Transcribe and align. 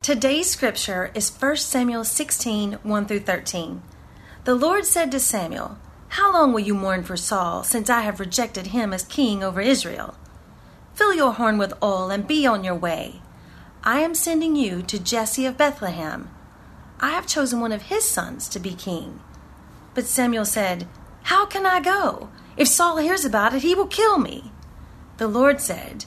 Today's 0.00 0.48
scripture 0.48 1.10
is 1.12 1.28
1 1.28 1.56
Samuel 1.56 2.04
16 2.04 2.74
1 2.82 3.06
through 3.06 3.20
13. 3.20 3.82
The 4.44 4.54
Lord 4.54 4.86
said 4.86 5.10
to 5.10 5.20
Samuel, 5.20 5.76
How 6.10 6.32
long 6.32 6.52
will 6.52 6.60
you 6.60 6.72
mourn 6.72 7.02
for 7.02 7.16
Saul, 7.16 7.64
since 7.64 7.90
I 7.90 8.02
have 8.02 8.20
rejected 8.20 8.68
him 8.68 8.94
as 8.94 9.02
king 9.02 9.42
over 9.42 9.60
Israel? 9.60 10.14
Fill 10.94 11.14
your 11.14 11.32
horn 11.32 11.58
with 11.58 11.74
oil 11.82 12.10
and 12.10 12.28
be 12.28 12.46
on 12.46 12.64
your 12.64 12.76
way. 12.76 13.20
I 13.82 13.98
am 14.00 14.14
sending 14.14 14.54
you 14.56 14.82
to 14.82 14.98
Jesse 15.00 15.44
of 15.44 15.58
Bethlehem. 15.58 16.30
I 17.00 17.10
have 17.10 17.26
chosen 17.26 17.60
one 17.60 17.72
of 17.72 17.82
his 17.82 18.04
sons 18.04 18.48
to 18.50 18.60
be 18.60 18.74
king. 18.74 19.20
But 19.94 20.06
Samuel 20.06 20.46
said, 20.46 20.86
How 21.24 21.44
can 21.44 21.66
I 21.66 21.80
go? 21.80 22.30
If 22.56 22.68
Saul 22.68 22.98
hears 22.98 23.24
about 23.24 23.52
it, 23.52 23.62
he 23.62 23.74
will 23.74 23.86
kill 23.86 24.18
me. 24.18 24.52
The 25.18 25.28
Lord 25.28 25.60
said, 25.60 26.06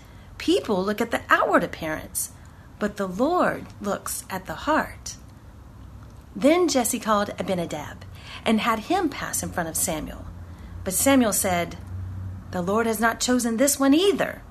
People 0.41 0.83
look 0.83 1.01
at 1.01 1.11
the 1.11 1.21
outward 1.29 1.63
appearance, 1.63 2.31
but 2.79 2.97
the 2.97 3.05
Lord 3.07 3.67
looks 3.79 4.25
at 4.27 4.47
the 4.47 4.65
heart. 4.65 5.15
Then 6.35 6.67
Jesse 6.67 6.99
called 6.99 7.29
Abinadab 7.37 8.03
and 8.43 8.59
had 8.59 8.79
him 8.89 9.07
pass 9.07 9.43
in 9.43 9.51
front 9.51 9.69
of 9.69 9.77
Samuel. 9.77 10.25
But 10.83 10.95
Samuel 10.95 11.31
said, 11.31 11.77
The 12.49 12.63
Lord 12.63 12.87
has 12.87 12.99
not 12.99 13.19
chosen 13.19 13.57
this 13.57 13.79
one 13.79 13.93
either. 13.93 14.41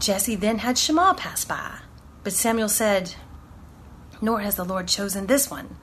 Jesse 0.00 0.34
then 0.34 0.60
had 0.60 0.78
Shammah 0.78 1.16
pass 1.18 1.44
by. 1.44 1.80
But 2.24 2.32
Samuel 2.32 2.70
said, 2.70 3.16
Nor 4.22 4.40
has 4.40 4.54
the 4.54 4.64
Lord 4.64 4.88
chosen 4.88 5.26
this 5.26 5.50
one. 5.50 5.76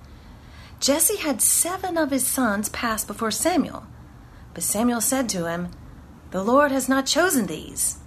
Jesse 0.80 1.18
had 1.18 1.40
seven 1.40 2.00
of 2.00 2.10
his 2.10 2.26
sons 2.26 2.68
pass 2.70 3.06
before 3.06 3.30
Samuel. 3.30 3.86
But 4.56 4.64
Samuel 4.64 5.02
said 5.02 5.30
to 5.30 5.48
him, 5.48 5.70
The 6.32 6.44
Lord 6.44 6.72
has 6.72 6.90
not 6.90 7.06
chosen 7.06 7.46
these. 7.46 8.00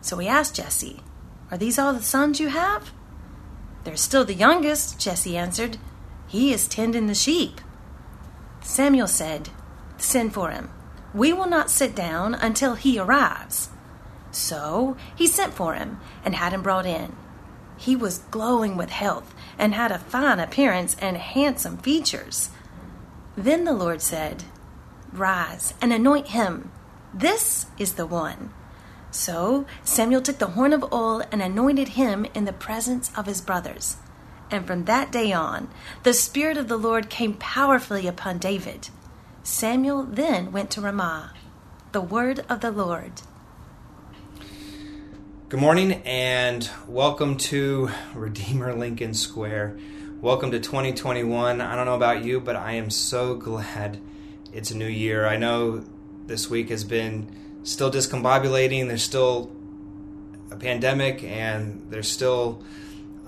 So 0.00 0.18
he 0.18 0.28
asked 0.28 0.56
Jesse, 0.56 1.00
Are 1.50 1.58
these 1.58 1.78
all 1.78 1.92
the 1.92 2.02
sons 2.02 2.40
you 2.40 2.48
have? 2.48 2.92
They're 3.84 3.96
still 3.96 4.24
the 4.24 4.34
youngest, 4.34 4.98
Jesse 4.98 5.36
answered. 5.36 5.78
He 6.26 6.52
is 6.52 6.66
tending 6.66 7.06
the 7.06 7.14
sheep. 7.14 7.60
Samuel 8.60 9.06
said, 9.06 9.50
Send 9.96 10.34
for 10.34 10.50
him. 10.50 10.70
We 11.14 11.32
will 11.32 11.48
not 11.48 11.70
sit 11.70 11.94
down 11.94 12.34
until 12.34 12.74
he 12.74 12.98
arrives. 12.98 13.70
So 14.30 14.96
he 15.14 15.26
sent 15.26 15.54
for 15.54 15.74
him 15.74 16.00
and 16.24 16.34
had 16.34 16.52
him 16.52 16.62
brought 16.62 16.84
in. 16.84 17.16
He 17.78 17.94
was 17.94 18.18
glowing 18.30 18.76
with 18.76 18.90
health 18.90 19.34
and 19.58 19.74
had 19.74 19.92
a 19.92 19.98
fine 19.98 20.40
appearance 20.40 20.96
and 21.00 21.16
handsome 21.16 21.78
features. 21.78 22.50
Then 23.36 23.64
the 23.64 23.72
Lord 23.72 24.02
said, 24.02 24.44
Rise 25.12 25.74
and 25.80 25.92
anoint 25.92 26.28
him. 26.28 26.70
This 27.14 27.66
is 27.78 27.94
the 27.94 28.06
one. 28.06 28.52
So 29.16 29.64
Samuel 29.82 30.20
took 30.20 30.36
the 30.36 30.48
horn 30.48 30.74
of 30.74 30.92
oil 30.92 31.22
and 31.32 31.40
anointed 31.40 31.88
him 31.88 32.26
in 32.34 32.44
the 32.44 32.52
presence 32.52 33.10
of 33.16 33.24
his 33.24 33.40
brothers. 33.40 33.96
And 34.50 34.66
from 34.66 34.84
that 34.84 35.10
day 35.10 35.32
on, 35.32 35.68
the 36.02 36.12
Spirit 36.12 36.58
of 36.58 36.68
the 36.68 36.76
Lord 36.76 37.08
came 37.08 37.32
powerfully 37.32 38.06
upon 38.06 38.36
David. 38.36 38.90
Samuel 39.42 40.02
then 40.02 40.52
went 40.52 40.70
to 40.72 40.82
Ramah. 40.82 41.32
The 41.92 42.02
word 42.02 42.44
of 42.50 42.60
the 42.60 42.70
Lord. 42.70 43.22
Good 45.48 45.60
morning 45.60 46.02
and 46.04 46.68
welcome 46.86 47.38
to 47.38 47.88
Redeemer 48.14 48.74
Lincoln 48.74 49.14
Square. 49.14 49.78
Welcome 50.20 50.50
to 50.50 50.60
2021. 50.60 51.62
I 51.62 51.74
don't 51.74 51.86
know 51.86 51.94
about 51.94 52.22
you, 52.22 52.38
but 52.38 52.54
I 52.54 52.72
am 52.72 52.90
so 52.90 53.34
glad 53.34 53.98
it's 54.52 54.70
a 54.70 54.76
new 54.76 54.86
year. 54.86 55.26
I 55.26 55.38
know 55.38 55.86
this 56.26 56.50
week 56.50 56.68
has 56.68 56.84
been 56.84 57.45
still 57.66 57.90
discombobulating. 57.90 58.86
There's 58.88 59.02
still 59.02 59.50
a 60.50 60.56
pandemic, 60.56 61.22
and 61.24 61.86
there's 61.90 62.08
still 62.08 62.62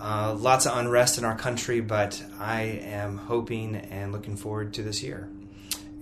uh, 0.00 0.34
lots 0.38 0.65
of 0.65 0.76
unrest 0.78 1.19
in 1.19 1.25
our 1.25 1.37
country. 1.37 1.81
But 1.81 2.22
I 2.38 2.62
am 2.62 3.19
hoping 3.19 3.77
and 3.77 4.12
looking 4.12 4.37
forward 4.37 4.75
to 4.75 4.82
this 4.82 5.03
year, 5.03 5.28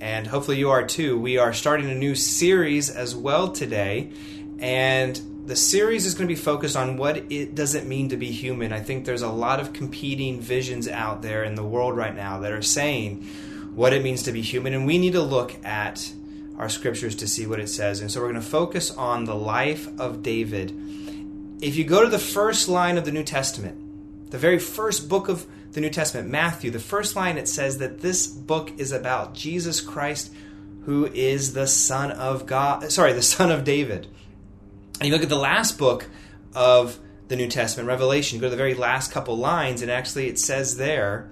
and 0.00 0.26
hopefully 0.26 0.58
you 0.58 0.70
are 0.70 0.86
too. 0.86 1.19
We 1.19 1.38
are 1.38 1.52
starting 1.52 1.91
a 1.91 1.94
new 1.94 2.14
series 2.14 2.91
as 2.91 3.16
well 3.16 3.48
today, 3.48 4.12
and 4.58 5.20
the 5.46 5.56
series 5.56 6.06
is 6.06 6.14
going 6.14 6.28
to 6.28 6.34
be 6.34 6.41
focused 6.41 6.76
on 6.76 6.96
what 6.98 7.32
it 7.32 7.54
does 7.54 7.75
it 7.75 7.86
mean 7.86 8.10
to 8.10 8.16
be 8.16 8.30
human. 8.32 8.72
I 8.72 8.80
think 8.80 9.06
there's 9.06 9.22
a 9.22 9.30
lot 9.30 9.60
of 9.60 9.72
competing 9.72 10.41
visions 10.41 10.88
out 10.88 11.22
there 11.22 11.42
in 11.42 11.54
the 11.54 11.64
world 11.64 11.96
right 11.96 12.14
now 12.14 12.41
that 12.41 12.52
are 12.52 12.62
saying 12.62 13.22
what 13.75 13.92
it 13.92 14.02
means 14.02 14.25
to 14.25 14.32
be 14.32 14.42
human, 14.42 14.75
and 14.75 14.86
we 14.86 14.98
need 14.98 15.12
to 15.12 15.22
look 15.22 15.54
at 15.64 16.12
our 16.59 16.69
scriptures 16.69 17.15
to 17.17 17.28
see 17.28 17.47
what 17.47 17.61
it 17.61 17.69
says. 17.69 18.00
And 18.00 18.11
so 18.11 18.21
we're 18.21 18.31
going 18.31 18.43
to 18.43 18.49
focus 18.49 18.91
on 18.91 19.25
the 19.25 19.34
life 19.34 19.89
of 20.00 20.22
David. 20.22 20.71
If 21.61 21.77
you 21.77 21.84
go 21.84 22.03
to 22.03 22.11
the 22.11 22.19
first 22.19 22.69
line 22.69 22.99
of 22.99 23.05
the 23.05 23.12
New 23.12 23.25
Testament, 23.25 24.31
the 24.31 24.39
very 24.39 24.59
first 24.59 25.09
book 25.09 25.28
of 25.28 25.47
the 25.72 25.81
New 25.81 25.91
Testament, 25.91 26.28
Matthew, 26.28 26.71
the 26.71 26.78
first 26.78 27.17
line 27.17 27.39
it 27.39 27.49
says 27.49 27.78
that 27.78 28.00
this 28.00 28.27
book 28.27 28.72
is 28.78 28.93
about 28.93 29.34
Jesus 29.34 29.81
Christ, 29.81 30.33
who 30.84 31.06
is 31.06 31.53
the 31.53 31.67
Son 31.67 32.11
of 32.12 32.47
God, 32.47 32.91
sorry, 32.91 33.12
the 33.12 33.23
Son 33.23 33.50
of 33.50 33.65
David. 33.65 34.06
And 34.99 35.09
you 35.09 35.12
look 35.12 35.23
at 35.23 35.28
the 35.28 35.37
last 35.37 35.78
book 35.78 36.09
of 36.55 36.99
the 37.28 37.37
New 37.37 37.49
Testament, 37.49 37.88
Revelation, 37.88 38.38
go 38.38 38.47
to 38.47 38.50
the 38.50 38.56
very 38.56 38.75
last 38.75 39.12
couple 39.12 39.37
lines, 39.37 39.82
and 39.82 39.91
actually 39.91 40.29
it 40.29 40.38
says 40.38 40.76
there 40.76 41.29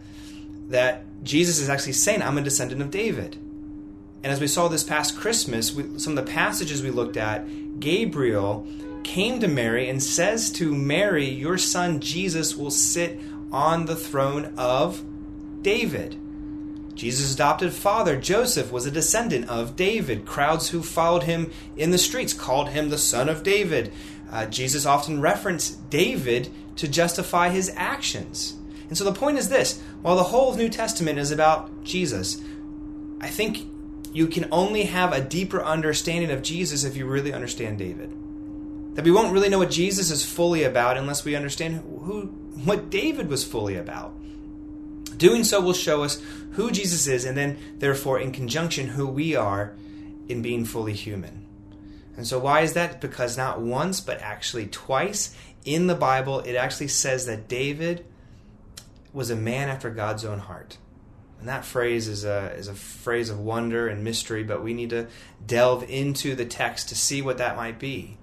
that 0.69 1.05
Jesus 1.23 1.61
is 1.61 1.71
actually 1.71 1.93
saying, 1.93 2.21
I'm 2.21 2.37
a 2.37 2.43
descendant 2.43 2.83
of 2.83 2.91
David. 2.91 3.39
And 4.25 4.33
as 4.33 4.41
we 4.41 4.47
saw 4.47 4.69
this 4.69 4.83
past 4.83 5.19
Christmas, 5.19 5.75
we, 5.75 5.99
some 5.99 6.17
of 6.17 6.25
the 6.25 6.33
passages 6.33 6.83
we 6.83 6.91
looked 6.91 7.19
at, 7.19 7.47
Gabriel 7.79 8.67
came 9.03 9.39
to 9.41 9.49
Mary 9.49 9.91
and 9.91 10.03
says 10.03 10.51
to 10.53 10.75
Mary, 10.75 11.29
Your 11.29 11.59
son 11.59 12.01
Jesus 12.01 12.57
will 12.57 12.71
sit 12.71 13.21
on 13.53 13.85
the 13.85 13.95
throne 13.95 14.55
of 14.57 15.05
David. 15.61 16.19
Jesus' 16.95 17.35
adopted 17.35 17.75
father, 17.75 18.17
Joseph, 18.17 18.73
was 18.73 18.87
a 18.87 18.91
descendant 18.91 19.51
of 19.51 19.77
David. 19.77 20.25
Crowds 20.25 20.71
who 20.71 20.83
followed 20.83 21.25
him 21.25 21.51
in 21.77 21.91
the 21.91 21.99
streets 21.99 22.33
called 22.33 22.71
him 22.71 22.89
the 22.89 22.97
son 22.97 23.29
of 23.29 23.43
David. 23.43 23.93
Uh, 24.31 24.47
Jesus 24.47 24.87
often 24.87 25.21
referenced 25.21 25.91
David 25.91 26.51
to 26.77 26.89
justify 26.89 27.51
his 27.51 27.71
actions. 27.77 28.55
And 28.89 28.97
so 28.97 29.05
the 29.05 29.13
point 29.13 29.37
is 29.37 29.51
this 29.51 29.83
while 30.01 30.17
the 30.17 30.23
whole 30.23 30.55
New 30.55 30.71
Testament 30.71 31.19
is 31.19 31.31
about 31.31 31.85
Jesus, 31.85 32.41
I 33.21 33.29
think 33.29 33.67
you 34.15 34.29
can 34.29 34.47
only 34.53 34.85
have 34.85 35.13
a 35.13 35.21
deeper 35.21 35.63
understanding 35.63 36.31
of 36.31 36.41
Jesus 36.41 36.85
if 36.85 36.97
you 36.97 37.05
really 37.05 37.33
understand 37.33 37.79
David. 37.79 38.11
That 38.95 39.05
we 39.05 39.11
won't 39.11 39.33
really 39.33 39.49
know 39.49 39.59
what 39.59 39.73
Jesus 39.73 40.13
is 40.13 40.25
fully 40.25 40.63
about 40.63 40.97
unless 40.97 41.25
we 41.25 41.35
understand 41.35 41.79
who 41.79 42.27
what 42.65 42.91
David 42.91 43.29
was 43.29 43.43
fully 43.43 43.77
about. 43.77 44.15
Doing 45.19 45.43
so 45.43 45.61
will 45.61 45.73
show 45.73 46.05
us 46.05 46.23
who 46.53 46.71
Jesus 46.71 47.09
is 47.09 47.25
and 47.25 47.37
then 47.37 47.59
therefore 47.79 48.21
in 48.21 48.31
conjunction 48.31 48.87
who 48.87 49.09
we 49.09 49.35
are 49.35 49.75
in 50.29 50.43
being 50.43 50.65
fully 50.65 50.93
human. 50.93 51.45
And 52.17 52.25
so 52.25 52.39
why 52.39 52.61
is 52.61 52.75
that? 52.75 53.01
Because 53.01 53.37
not 53.37 53.61
once 53.61 54.01
but 54.01 54.23
actually 54.23 54.69
twice 54.69 55.35
in 55.65 55.89
the 55.89 55.97
Bible 55.97 56.39
it 56.41 56.55
actually 56.55 56.89
says 56.89 57.27
that 57.27 57.49
David 57.49 58.07
was 59.13 59.31
a 59.31 59.37
man 59.37 59.69
after 59.69 59.91
God's 59.91 60.25
own 60.25 60.39
heart. 60.39 60.79
And 61.39 61.49
that 61.49 61.65
phrase 61.65 62.09
is 62.09 62.25
a, 62.25 62.53
is 62.57 62.69
a 62.69 62.75
phrase 62.75 63.31
of 63.31 63.39
wonder 63.39 63.89
and 63.89 64.03
mystery, 64.03 64.45
but 64.45 64.63
we 64.63 64.73
need 64.73 64.91
to 64.91 65.09
delve 65.47 65.89
into 65.91 66.35
the 66.35 66.47
text 66.47 66.89
to 66.89 66.95
see 66.95 67.21
what 67.21 67.39
that 67.39 67.57
might 67.57 67.79
be. 67.79 68.17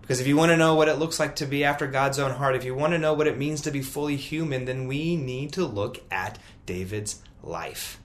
Because 0.00 0.20
if 0.20 0.26
you 0.26 0.36
want 0.36 0.50
to 0.50 0.56
know 0.56 0.74
what 0.74 0.88
it 0.88 0.98
looks 0.98 1.18
like 1.18 1.36
to 1.36 1.46
be 1.46 1.64
after 1.64 1.86
God's 1.86 2.18
own 2.18 2.32
heart, 2.32 2.54
if 2.54 2.64
you 2.64 2.74
want 2.74 2.92
to 2.92 2.98
know 2.98 3.14
what 3.14 3.26
it 3.26 3.38
means 3.38 3.62
to 3.62 3.70
be 3.70 3.80
fully 3.80 4.16
human, 4.16 4.66
then 4.66 4.86
we 4.86 5.16
need 5.16 5.52
to 5.54 5.64
look 5.64 6.02
at 6.10 6.38
David's 6.66 7.22
life. 7.42 7.98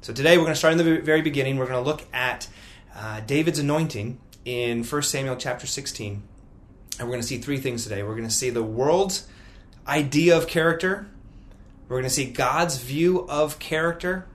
So 0.00 0.12
today 0.12 0.36
we're 0.36 0.44
going 0.44 0.54
to 0.54 0.58
start 0.58 0.72
in 0.72 0.78
the 0.78 1.00
very 1.00 1.22
beginning. 1.22 1.56
We're 1.56 1.66
going 1.66 1.82
to 1.82 1.88
look 1.88 2.06
at 2.12 2.48
uh, 2.94 3.20
David's 3.20 3.58
anointing 3.58 4.18
in 4.44 4.82
1 4.82 5.02
Samuel 5.02 5.36
chapter 5.36 5.66
16. 5.66 6.22
And 6.98 7.08
we're 7.08 7.12
going 7.12 7.20
to 7.20 7.26
see 7.26 7.38
three 7.38 7.58
things 7.58 7.84
today. 7.84 8.02
We're 8.02 8.16
going 8.16 8.28
to 8.28 8.34
see 8.34 8.50
the 8.50 8.62
world's 8.62 9.28
idea 9.86 10.36
of 10.36 10.46
character, 10.46 11.08
we're 11.88 11.96
going 11.96 12.04
to 12.04 12.10
see 12.10 12.26
God's 12.26 12.78
view 12.78 13.26
of 13.28 13.58
character, 13.58 14.26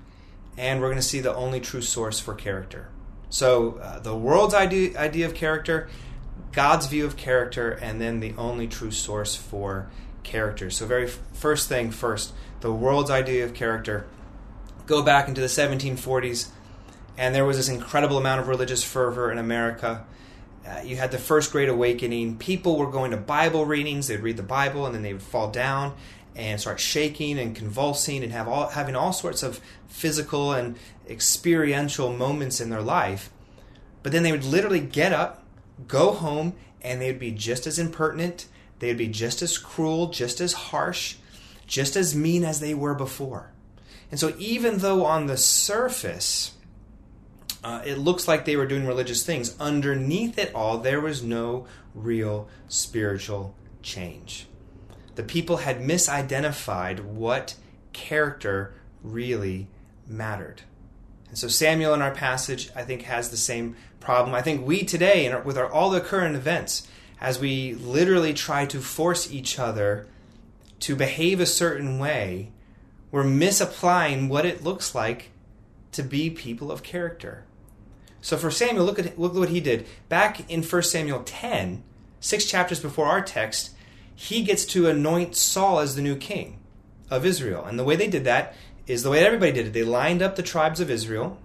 and 0.57 0.81
we're 0.81 0.87
going 0.87 0.97
to 0.97 1.03
see 1.03 1.19
the 1.19 1.35
only 1.35 1.59
true 1.59 1.81
source 1.81 2.19
for 2.19 2.33
character. 2.33 2.89
So, 3.29 3.79
uh, 3.81 3.99
the 3.99 4.15
world's 4.15 4.53
idea, 4.53 4.97
idea 4.97 5.25
of 5.27 5.35
character, 5.35 5.87
God's 6.51 6.87
view 6.87 7.05
of 7.05 7.15
character, 7.15 7.71
and 7.71 8.01
then 8.01 8.19
the 8.19 8.33
only 8.37 8.67
true 8.67 8.91
source 8.91 9.35
for 9.35 9.89
character. 10.23 10.69
So, 10.71 10.85
very 10.85 11.07
first 11.07 11.69
thing 11.69 11.91
first, 11.91 12.33
the 12.61 12.71
world's 12.71 13.11
idea 13.11 13.45
of 13.45 13.53
character. 13.53 14.07
Go 14.85 15.03
back 15.03 15.27
into 15.27 15.39
the 15.39 15.47
1740s, 15.47 16.49
and 17.17 17.33
there 17.33 17.45
was 17.45 17.57
this 17.57 17.69
incredible 17.69 18.17
amount 18.17 18.41
of 18.41 18.47
religious 18.47 18.83
fervor 18.83 19.31
in 19.31 19.37
America. 19.37 20.05
Uh, 20.67 20.81
you 20.83 20.95
had 20.95 21.11
the 21.11 21.17
first 21.17 21.51
great 21.51 21.69
awakening. 21.69 22.37
People 22.37 22.77
were 22.77 22.89
going 22.89 23.11
to 23.11 23.17
Bible 23.17 23.65
readings. 23.65 24.07
They'd 24.07 24.21
read 24.21 24.37
the 24.37 24.43
Bible 24.43 24.85
and 24.85 24.95
then 24.95 25.01
they 25.01 25.11
would 25.11 25.21
fall 25.21 25.51
down 25.51 25.93
and 26.35 26.59
start 26.59 26.79
shaking 26.79 27.37
and 27.37 27.55
convulsing 27.55 28.23
and 28.23 28.31
have 28.31 28.47
all 28.47 28.67
having 28.69 28.95
all 28.95 29.13
sorts 29.13 29.43
of 29.43 29.59
physical 29.87 30.53
and 30.53 30.77
experiential 31.07 32.11
moments 32.11 32.59
in 32.59 32.69
their 32.69 32.81
life. 32.81 33.29
But 34.01 34.11
then 34.11 34.23
they 34.23 34.31
would 34.31 34.43
literally 34.43 34.79
get 34.79 35.13
up, 35.13 35.43
go 35.87 36.11
home, 36.11 36.53
and 36.81 37.01
they 37.01 37.07
would 37.07 37.19
be 37.19 37.31
just 37.31 37.67
as 37.67 37.79
impertinent, 37.79 38.47
they 38.79 38.87
would 38.87 38.97
be 38.97 39.07
just 39.07 39.41
as 39.41 39.57
cruel, 39.57 40.07
just 40.07 40.41
as 40.41 40.53
harsh, 40.53 41.15
just 41.67 41.95
as 41.95 42.15
mean 42.15 42.43
as 42.43 42.59
they 42.59 42.73
were 42.73 42.95
before. 42.95 43.51
And 44.11 44.19
so 44.19 44.33
even 44.37 44.79
though 44.79 45.05
on 45.05 45.27
the 45.27 45.37
surface 45.37 46.51
uh, 47.63 47.81
it 47.85 47.97
looks 47.97 48.27
like 48.27 48.43
they 48.43 48.57
were 48.57 48.65
doing 48.65 48.85
religious 48.85 49.25
things, 49.25 49.55
underneath 49.59 50.37
it 50.37 50.53
all 50.53 50.79
there 50.79 50.99
was 50.99 51.23
no 51.23 51.65
real 51.95 52.49
spiritual 52.67 53.55
change 53.81 54.47
the 55.15 55.23
people 55.23 55.57
had 55.57 55.79
misidentified 55.81 56.99
what 57.01 57.55
character 57.91 58.73
really 59.03 59.67
mattered. 60.07 60.61
And 61.29 61.37
so 61.37 61.47
Samuel 61.47 61.93
in 61.93 62.01
our 62.01 62.13
passage, 62.13 62.69
I 62.75 62.83
think, 62.83 63.03
has 63.03 63.29
the 63.29 63.37
same 63.37 63.75
problem. 63.99 64.35
I 64.35 64.41
think 64.41 64.65
we 64.65 64.83
today, 64.83 65.33
with 65.43 65.57
our, 65.57 65.71
all 65.71 65.89
the 65.89 66.01
current 66.01 66.35
events, 66.35 66.87
as 67.19 67.39
we 67.39 67.73
literally 67.73 68.33
try 68.33 68.65
to 68.67 68.81
force 68.81 69.31
each 69.31 69.57
other 69.57 70.07
to 70.81 70.95
behave 70.95 71.39
a 71.39 71.45
certain 71.45 71.97
way, 71.97 72.51
we're 73.11 73.23
misapplying 73.23 74.27
what 74.27 74.45
it 74.45 74.63
looks 74.63 74.93
like 74.93 75.31
to 75.93 76.03
be 76.03 76.29
people 76.29 76.71
of 76.71 76.83
character. 76.83 77.45
So 78.21 78.37
for 78.37 78.51
Samuel, 78.51 78.85
look 78.85 78.99
at, 78.99 79.19
look 79.19 79.33
at 79.33 79.39
what 79.39 79.49
he 79.49 79.59
did. 79.59 79.85
Back 80.09 80.49
in 80.49 80.63
1 80.63 80.83
Samuel 80.83 81.23
10, 81.23 81.83
six 82.19 82.45
chapters 82.45 82.79
before 82.79 83.05
our 83.05 83.21
text, 83.21 83.71
he 84.15 84.43
gets 84.43 84.65
to 84.65 84.87
anoint 84.87 85.35
Saul 85.35 85.79
as 85.79 85.95
the 85.95 86.01
new 86.01 86.15
king 86.15 86.59
of 87.09 87.25
Israel. 87.25 87.65
And 87.65 87.77
the 87.77 87.83
way 87.83 87.95
they 87.95 88.07
did 88.07 88.23
that 88.25 88.55
is 88.87 89.03
the 89.03 89.09
way 89.09 89.25
everybody 89.25 89.51
did 89.51 89.67
it. 89.67 89.73
They 89.73 89.83
lined 89.83 90.21
up 90.21 90.35
the 90.35 90.43
tribes 90.43 90.79
of 90.79 90.89
Israel 90.89 91.37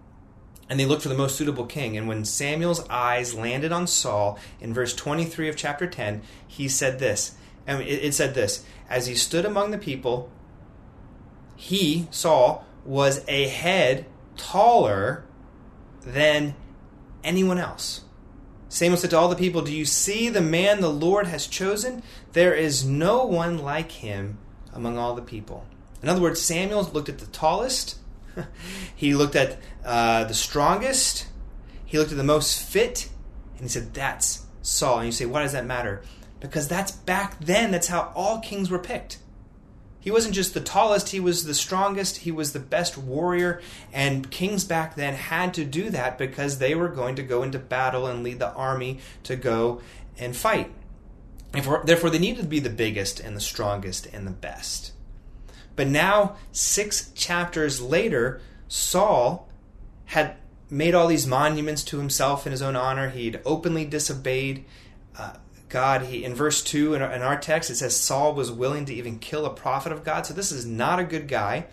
and 0.68 0.78
they 0.78 0.86
looked 0.86 1.02
for 1.02 1.08
the 1.08 1.14
most 1.14 1.36
suitable 1.36 1.66
king. 1.66 1.96
And 1.96 2.06
when 2.06 2.24
Samuel's 2.24 2.86
eyes 2.88 3.34
landed 3.34 3.72
on 3.72 3.86
Saul 3.86 4.38
in 4.60 4.74
verse 4.74 4.94
23 4.94 5.48
of 5.48 5.56
chapter 5.56 5.86
10, 5.86 6.22
he 6.46 6.68
said 6.68 6.98
this. 6.98 7.34
And 7.66 7.82
it, 7.82 8.14
said 8.14 8.34
this 8.34 8.64
As 8.88 9.06
he 9.06 9.14
stood 9.14 9.44
among 9.44 9.70
the 9.70 9.78
people, 9.78 10.30
he, 11.56 12.06
Saul, 12.10 12.64
was 12.84 13.24
a 13.28 13.48
head 13.48 14.06
taller 14.36 15.24
than 16.02 16.54
anyone 17.24 17.58
else. 17.58 18.02
Samuel 18.68 18.98
said 18.98 19.10
to 19.10 19.18
all 19.18 19.28
the 19.28 19.36
people, 19.36 19.62
Do 19.62 19.74
you 19.74 19.84
see 19.84 20.28
the 20.28 20.40
man 20.40 20.80
the 20.80 20.90
Lord 20.90 21.26
has 21.26 21.46
chosen? 21.46 22.02
There 22.32 22.54
is 22.54 22.84
no 22.84 23.24
one 23.24 23.58
like 23.58 23.92
him 23.92 24.38
among 24.72 24.98
all 24.98 25.14
the 25.14 25.22
people. 25.22 25.66
In 26.02 26.08
other 26.08 26.20
words, 26.20 26.40
Samuel 26.40 26.88
looked 26.92 27.08
at 27.08 27.18
the 27.18 27.26
tallest, 27.26 27.98
he 28.94 29.14
looked 29.14 29.36
at 29.36 29.58
uh, 29.84 30.24
the 30.24 30.34
strongest, 30.34 31.26
he 31.84 31.98
looked 31.98 32.12
at 32.12 32.18
the 32.18 32.24
most 32.24 32.62
fit, 32.62 33.08
and 33.54 33.62
he 33.62 33.68
said, 33.68 33.94
That's 33.94 34.44
Saul. 34.62 34.98
And 34.98 35.06
you 35.06 35.12
say, 35.12 35.26
Why 35.26 35.42
does 35.42 35.52
that 35.52 35.66
matter? 35.66 36.02
Because 36.40 36.68
that's 36.68 36.92
back 36.92 37.40
then, 37.40 37.70
that's 37.70 37.88
how 37.88 38.12
all 38.14 38.40
kings 38.40 38.70
were 38.70 38.78
picked. 38.78 39.18
He 40.00 40.10
wasn't 40.10 40.34
just 40.34 40.54
the 40.54 40.60
tallest, 40.60 41.10
he 41.10 41.20
was 41.20 41.44
the 41.44 41.54
strongest, 41.54 42.18
he 42.18 42.30
was 42.30 42.52
the 42.52 42.60
best 42.60 42.96
warrior, 42.96 43.60
and 43.92 44.30
kings 44.30 44.64
back 44.64 44.94
then 44.94 45.14
had 45.14 45.54
to 45.54 45.64
do 45.64 45.90
that 45.90 46.18
because 46.18 46.58
they 46.58 46.74
were 46.74 46.88
going 46.88 47.16
to 47.16 47.22
go 47.22 47.42
into 47.42 47.58
battle 47.58 48.06
and 48.06 48.22
lead 48.22 48.38
the 48.38 48.52
army 48.52 49.00
to 49.24 49.36
go 49.36 49.80
and 50.18 50.36
fight. 50.36 50.70
therefore, 51.52 52.10
they 52.10 52.18
needed 52.18 52.42
to 52.42 52.48
be 52.48 52.60
the 52.60 52.70
biggest 52.70 53.20
and 53.20 53.36
the 53.36 53.40
strongest 53.40 54.06
and 54.06 54.26
the 54.26 54.32
best. 54.32 54.92
But 55.74 55.88
now, 55.88 56.36
six 56.52 57.10
chapters 57.12 57.80
later, 57.80 58.40
Saul 58.68 59.48
had 60.06 60.36
made 60.70 60.94
all 60.94 61.06
these 61.06 61.26
monuments 61.26 61.82
to 61.84 61.98
himself 61.98 62.46
in 62.46 62.52
his 62.52 62.62
own 62.62 62.76
honor. 62.76 63.10
He'd 63.10 63.40
openly 63.44 63.84
disobeyed 63.84 64.64
uh, 65.16 65.34
God, 65.68 66.02
he 66.02 66.24
in 66.24 66.34
verse 66.34 66.62
2 66.62 66.94
in 66.94 67.02
our, 67.02 67.12
in 67.12 67.22
our 67.22 67.38
text, 67.38 67.70
it 67.70 67.76
says 67.76 67.98
Saul 67.98 68.34
was 68.34 68.50
willing 68.50 68.84
to 68.86 68.94
even 68.94 69.18
kill 69.18 69.46
a 69.46 69.50
prophet 69.50 69.92
of 69.92 70.04
God. 70.04 70.26
So 70.26 70.34
this 70.34 70.52
is 70.52 70.64
not 70.64 70.98
a 70.98 71.04
good 71.04 71.28
guy. 71.28 71.66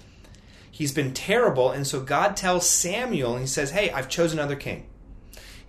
He's 0.70 0.92
been 0.92 1.14
terrible. 1.14 1.72
And 1.72 1.88
so 1.88 2.02
God 2.02 2.36
tells 2.36 2.70
Samuel, 2.70 3.34
and 3.34 3.42
he 3.42 3.48
says, 3.48 3.72
Hey, 3.72 3.92
I've 3.92 4.10
chosen 4.10 4.40
another 4.40 4.56
king. 4.56 4.88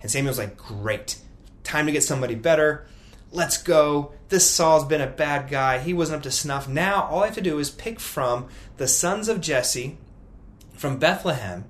And 0.01 0.11
Samuel's 0.11 0.37
like, 0.37 0.57
Great. 0.57 1.17
Time 1.63 1.85
to 1.85 1.91
get 1.91 2.03
somebody 2.03 2.35
better. 2.35 2.85
Let's 3.31 3.61
go. 3.61 4.13
This 4.29 4.49
Saul's 4.49 4.85
been 4.85 5.01
a 5.01 5.07
bad 5.07 5.49
guy. 5.49 5.79
He 5.79 5.93
wasn't 5.93 6.17
up 6.17 6.23
to 6.23 6.31
snuff. 6.31 6.67
Now, 6.67 7.03
all 7.03 7.23
I 7.23 7.27
have 7.27 7.35
to 7.35 7.41
do 7.41 7.59
is 7.59 7.69
pick 7.69 7.99
from 7.99 8.47
the 8.77 8.87
sons 8.87 9.27
of 9.27 9.41
Jesse 9.41 9.97
from 10.73 10.97
Bethlehem 10.97 11.65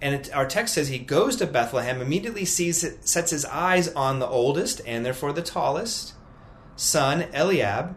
and 0.00 0.14
it, 0.14 0.34
our 0.34 0.46
text 0.46 0.74
says 0.74 0.88
he 0.88 0.98
goes 0.98 1.36
to 1.36 1.46
Bethlehem, 1.46 2.00
immediately 2.00 2.44
sees, 2.44 2.86
sets 3.00 3.30
his 3.30 3.44
eyes 3.46 3.88
on 3.88 4.18
the 4.18 4.28
oldest 4.28 4.80
and 4.86 5.04
therefore 5.04 5.32
the 5.32 5.42
tallest 5.42 6.14
son, 6.76 7.26
Eliab, 7.34 7.96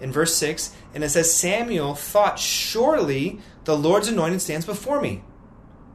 in 0.00 0.10
verse 0.10 0.34
6. 0.34 0.74
And 0.92 1.04
it 1.04 1.10
says, 1.10 1.32
Samuel 1.32 1.94
thought, 1.94 2.38
surely 2.38 3.38
the 3.64 3.76
Lord's 3.76 4.08
anointed 4.08 4.42
stands 4.42 4.66
before 4.66 5.00
me, 5.00 5.22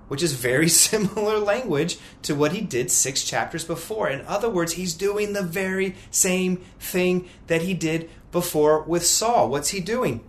which 0.07 0.23
is 0.23 0.33
very 0.33 0.69
similar 0.87 1.37
language 1.37 1.97
to 2.21 2.33
what 2.33 2.53
he 2.53 2.61
did 2.61 2.89
six 2.89 3.23
chapters 3.23 3.65
before. 3.65 4.09
In 4.09 4.21
other 4.21 4.49
words, 4.49 4.73
he's 4.73 4.93
doing 4.93 5.33
the 5.33 5.43
very 5.43 5.95
same 6.11 6.57
thing 6.79 7.27
that 7.47 7.63
he 7.63 7.73
did 7.73 8.09
before 8.31 8.83
with 8.83 9.05
Saul. 9.05 9.49
What's 9.49 9.69
he 9.69 9.81
doing? 9.81 10.23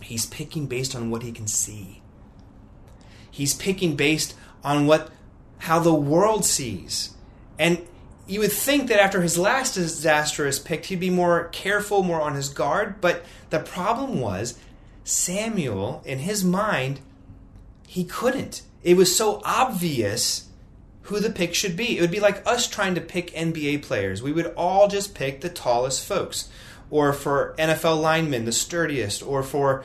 He's 0.00 0.24
picking 0.24 0.66
based 0.66 0.96
on 0.96 1.10
what 1.10 1.22
he 1.22 1.30
can 1.30 1.46
see. 1.46 1.99
He's 3.40 3.54
picking 3.54 3.96
based 3.96 4.34
on 4.62 4.86
what 4.86 5.10
how 5.60 5.78
the 5.78 5.94
world 5.94 6.44
sees. 6.44 7.14
And 7.58 7.86
you 8.26 8.40
would 8.40 8.52
think 8.52 8.88
that 8.88 9.00
after 9.00 9.22
his 9.22 9.38
last 9.38 9.76
disastrous 9.76 10.58
pick, 10.58 10.84
he'd 10.84 11.00
be 11.00 11.08
more 11.08 11.44
careful, 11.44 12.02
more 12.02 12.20
on 12.20 12.34
his 12.34 12.50
guard. 12.50 13.00
But 13.00 13.24
the 13.48 13.60
problem 13.60 14.20
was, 14.20 14.58
Samuel, 15.04 16.02
in 16.04 16.18
his 16.18 16.44
mind, 16.44 17.00
he 17.86 18.04
couldn't. 18.04 18.60
It 18.82 18.98
was 18.98 19.16
so 19.16 19.40
obvious 19.42 20.48
who 21.04 21.18
the 21.18 21.30
pick 21.30 21.54
should 21.54 21.78
be. 21.78 21.96
It 21.96 22.02
would 22.02 22.10
be 22.10 22.20
like 22.20 22.46
us 22.46 22.68
trying 22.68 22.94
to 22.96 23.00
pick 23.00 23.32
NBA 23.32 23.80
players. 23.84 24.22
We 24.22 24.32
would 24.32 24.52
all 24.54 24.86
just 24.86 25.14
pick 25.14 25.40
the 25.40 25.48
tallest 25.48 26.06
folks. 26.06 26.50
Or 26.90 27.14
for 27.14 27.54
NFL 27.58 28.02
linemen, 28.02 28.44
the 28.44 28.52
sturdiest. 28.52 29.22
Or 29.22 29.42
for 29.42 29.82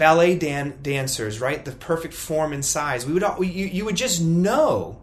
ballet 0.00 0.34
dan- 0.34 0.78
dancers, 0.80 1.42
right? 1.42 1.62
The 1.62 1.72
perfect 1.72 2.14
form 2.14 2.54
and 2.54 2.64
size. 2.64 3.04
We 3.04 3.12
would 3.12 3.22
all, 3.22 3.44
you, 3.44 3.66
you 3.66 3.84
would 3.84 3.96
just 3.96 4.22
know. 4.22 4.98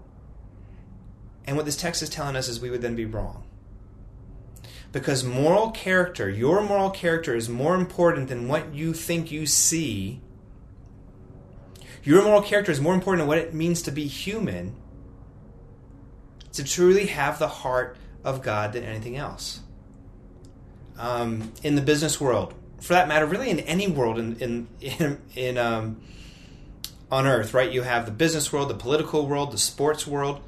And 1.46 1.56
what 1.56 1.66
this 1.66 1.78
text 1.78 2.02
is 2.02 2.10
telling 2.10 2.36
us 2.36 2.50
is 2.50 2.60
we 2.60 2.72
would 2.72 2.82
then 2.82 2.96
be 2.96 3.06
wrong. 3.06 3.44
Because 4.92 5.24
moral 5.24 5.70
character, 5.70 6.28
your 6.28 6.64
moral 6.64 6.90
character, 6.90 7.36
is 7.36 7.48
more 7.48 7.76
important 7.76 8.28
than 8.28 8.48
what 8.48 8.74
you 8.74 8.92
think 8.92 9.32
you 9.32 9.46
see. 9.46 10.20
Your 12.02 12.24
moral 12.24 12.42
character 12.42 12.72
is 12.72 12.82
more 12.82 12.96
important 12.96 13.22
than 13.22 13.28
what 13.28 13.38
it 13.38 13.54
means 13.54 13.84
to 13.84 13.92
be 13.92 14.08
human, 14.08 14.76
to 16.54 16.64
truly 16.64 17.06
have 17.06 17.38
the 17.38 17.48
heart 17.48 17.98
of 18.24 18.42
God 18.42 18.74
than 18.74 18.84
anything 18.84 19.16
else. 19.16 19.60
Um, 20.98 21.54
in 21.62 21.76
the 21.76 21.84
business 21.84 22.20
world, 22.20 22.56
for 22.80 22.94
that 22.94 23.08
matter, 23.08 23.26
really 23.26 23.50
in 23.50 23.60
any 23.60 23.88
world 23.88 24.20
in 24.20 24.36
in 24.38 24.68
in, 24.82 25.22
in 25.36 25.58
um, 25.58 26.02
on 27.12 27.26
earth, 27.26 27.54
right? 27.54 27.72
You 27.72 27.84
have 27.84 28.06
the 28.06 28.12
business 28.12 28.52
world, 28.52 28.70
the 28.70 28.76
political 28.76 29.28
world, 29.28 29.52
the 29.52 29.58
sports 29.58 30.06
world. 30.06 30.42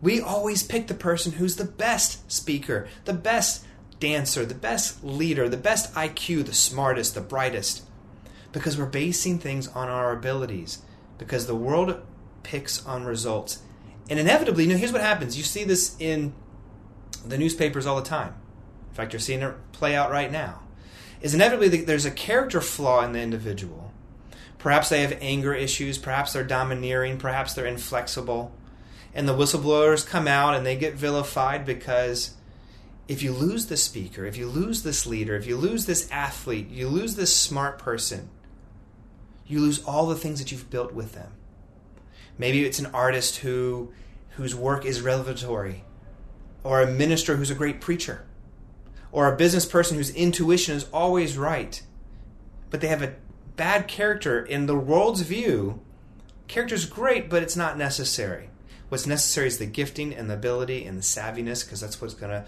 We 0.00 0.20
always 0.20 0.62
pick 0.62 0.86
the 0.86 0.94
person 0.94 1.32
who's 1.32 1.56
the 1.56 1.64
best 1.64 2.30
speaker, 2.30 2.86
the 3.04 3.12
best 3.12 3.66
dancer, 3.98 4.46
the 4.46 4.54
best 4.54 5.02
leader, 5.02 5.48
the 5.48 5.56
best 5.56 5.92
IQ, 5.94 6.46
the 6.46 6.54
smartest, 6.54 7.14
the 7.16 7.20
brightest, 7.20 7.82
because 8.52 8.78
we're 8.78 8.86
basing 8.86 9.38
things 9.40 9.66
on 9.68 9.88
our 9.88 10.12
abilities. 10.12 10.82
Because 11.18 11.48
the 11.48 11.56
world 11.56 12.00
picks 12.44 12.86
on 12.86 13.04
results, 13.04 13.60
and 14.08 14.20
inevitably, 14.20 14.64
you 14.64 14.70
know, 14.70 14.76
here's 14.76 14.92
what 14.92 15.00
happens. 15.00 15.36
You 15.36 15.42
see 15.42 15.64
this 15.64 15.96
in 15.98 16.32
the 17.26 17.36
newspapers 17.36 17.86
all 17.86 17.96
the 17.96 18.08
time. 18.08 18.34
In 18.88 18.94
fact, 18.94 19.12
you're 19.12 19.20
seeing 19.20 19.42
it 19.42 19.54
play 19.72 19.96
out 19.96 20.10
right 20.10 20.30
now. 20.30 20.62
Is 21.20 21.34
inevitably 21.34 21.68
there's 21.82 22.04
a 22.04 22.10
character 22.10 22.60
flaw 22.60 23.04
in 23.04 23.12
the 23.12 23.20
individual. 23.20 23.92
Perhaps 24.58 24.88
they 24.88 25.02
have 25.02 25.16
anger 25.20 25.54
issues. 25.54 25.98
Perhaps 25.98 26.32
they're 26.32 26.44
domineering. 26.44 27.18
Perhaps 27.18 27.54
they're 27.54 27.66
inflexible 27.66 28.52
and 29.14 29.28
the 29.28 29.34
whistleblowers 29.34 30.06
come 30.06 30.28
out 30.28 30.54
and 30.54 30.64
they 30.64 30.76
get 30.76 30.94
vilified 30.94 31.64
because 31.64 32.34
if 33.06 33.22
you 33.22 33.32
lose 33.32 33.66
the 33.66 33.76
speaker, 33.76 34.24
if 34.24 34.36
you 34.36 34.46
lose 34.46 34.82
this 34.82 35.06
leader, 35.06 35.34
if 35.34 35.46
you 35.46 35.56
lose 35.56 35.86
this 35.86 36.08
athlete, 36.10 36.70
you 36.70 36.88
lose 36.88 37.16
this 37.16 37.34
smart 37.34 37.78
person, 37.78 38.28
you 39.46 39.60
lose 39.60 39.82
all 39.82 40.06
the 40.06 40.14
things 40.14 40.38
that 40.38 40.52
you've 40.52 40.70
built 40.70 40.92
with 40.92 41.14
them. 41.14 41.32
Maybe 42.36 42.64
it's 42.64 42.78
an 42.78 42.86
artist 42.86 43.38
who 43.38 43.92
whose 44.36 44.54
work 44.54 44.84
is 44.84 45.00
revelatory, 45.00 45.82
or 46.62 46.80
a 46.80 46.86
minister 46.86 47.34
who's 47.34 47.50
a 47.50 47.56
great 47.56 47.80
preacher, 47.80 48.24
or 49.12 49.32
a 49.32 49.36
business 49.36 49.66
person 49.66 49.96
whose 49.96 50.10
intuition 50.14 50.76
is 50.76 50.86
always 50.92 51.38
right, 51.38 51.82
but 52.70 52.80
they 52.80 52.88
have 52.88 53.02
a 53.02 53.14
bad 53.56 53.88
character 53.88 54.44
in 54.44 54.66
the 54.66 54.76
world's 54.76 55.22
view. 55.22 55.80
Character's 56.46 56.84
great, 56.84 57.28
but 57.28 57.42
it's 57.42 57.56
not 57.56 57.76
necessary. 57.76 58.50
What's 58.88 59.06
necessary 59.06 59.48
is 59.48 59.58
the 59.58 59.66
gifting 59.66 60.14
and 60.14 60.30
the 60.30 60.34
ability 60.34 60.84
and 60.84 60.96
the 60.96 61.02
savviness, 61.02 61.64
because 61.64 61.80
that's 61.80 62.00
what's 62.00 62.14
going 62.14 62.30
to 62.30 62.44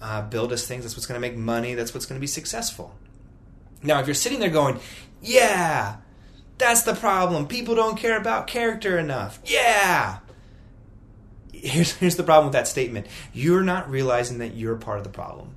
uh, 0.00 0.22
build 0.22 0.52
us 0.52 0.66
things. 0.66 0.82
That's 0.82 0.96
what's 0.96 1.06
going 1.06 1.20
to 1.20 1.28
make 1.28 1.36
money. 1.36 1.74
That's 1.74 1.94
what's 1.94 2.06
going 2.06 2.18
to 2.18 2.20
be 2.20 2.26
successful. 2.26 2.94
Now, 3.82 4.00
if 4.00 4.06
you're 4.06 4.14
sitting 4.14 4.40
there 4.40 4.50
going, 4.50 4.80
yeah, 5.22 5.96
that's 6.58 6.82
the 6.82 6.94
problem. 6.94 7.46
People 7.46 7.74
don't 7.74 7.96
care 7.96 8.16
about 8.16 8.46
character 8.46 8.98
enough. 8.98 9.38
Yeah. 9.44 10.18
Here's, 11.52 11.92
here's 11.94 12.16
the 12.16 12.22
problem 12.22 12.46
with 12.46 12.54
that 12.54 12.66
statement. 12.66 13.06
You're 13.32 13.62
not 13.62 13.88
realizing 13.90 14.38
that 14.38 14.54
you're 14.54 14.76
part 14.76 14.98
of 14.98 15.04
the 15.04 15.10
problem. 15.10 15.54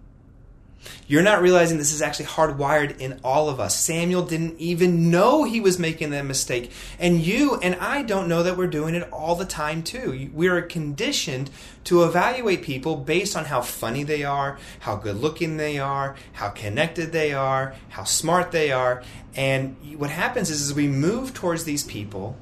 You're 1.08 1.24
not 1.24 1.42
realizing 1.42 1.78
this 1.78 1.94
is 1.94 2.02
actually 2.02 2.28
hardwired 2.28 3.00
in 3.00 3.20
all 3.24 3.50
of 3.50 3.60
us. 3.60 3.76
Samuel 3.76 4.24
didn't 4.24 4.60
even 4.60 5.10
know 5.10 5.44
he 5.44 5.60
was 5.60 5.80
making 5.80 6.12
that 6.12 6.26
mistake. 6.26 6.72
And 7.00 7.20
you 7.20 7.56
and 7.56 7.76
I 7.76 8.04
don't 8.04 8.28
know 8.28 8.44
that 8.44 8.58
we're 8.58 8.68
doing 8.68 8.96
it 8.96 9.12
all 9.12 9.36
the 9.36 9.46
time, 9.46 9.84
too. 9.84 10.30
We 10.34 10.48
are 10.48 10.62
conditioned 10.62 11.50
to 11.86 12.04
evaluate 12.04 12.62
people 12.62 12.96
based 12.96 13.36
on 13.36 13.46
how 13.46 13.62
funny 13.62 14.04
they 14.04 14.24
are, 14.24 14.58
how 14.80 14.96
good 14.96 15.18
looking 15.18 15.58
they 15.58 15.80
are, 15.80 16.16
how 16.34 16.50
connected 16.50 17.12
they 17.12 17.34
are, 17.34 17.76
how 17.90 18.04
smart 18.04 18.52
they 18.52 18.72
are. 18.72 19.04
And 19.36 19.76
what 19.98 20.10
happens 20.10 20.50
is, 20.50 20.62
is 20.62 20.74
we 20.74 20.88
move 20.88 21.34
towards 21.34 21.64
these 21.64 21.84
people 21.84 22.38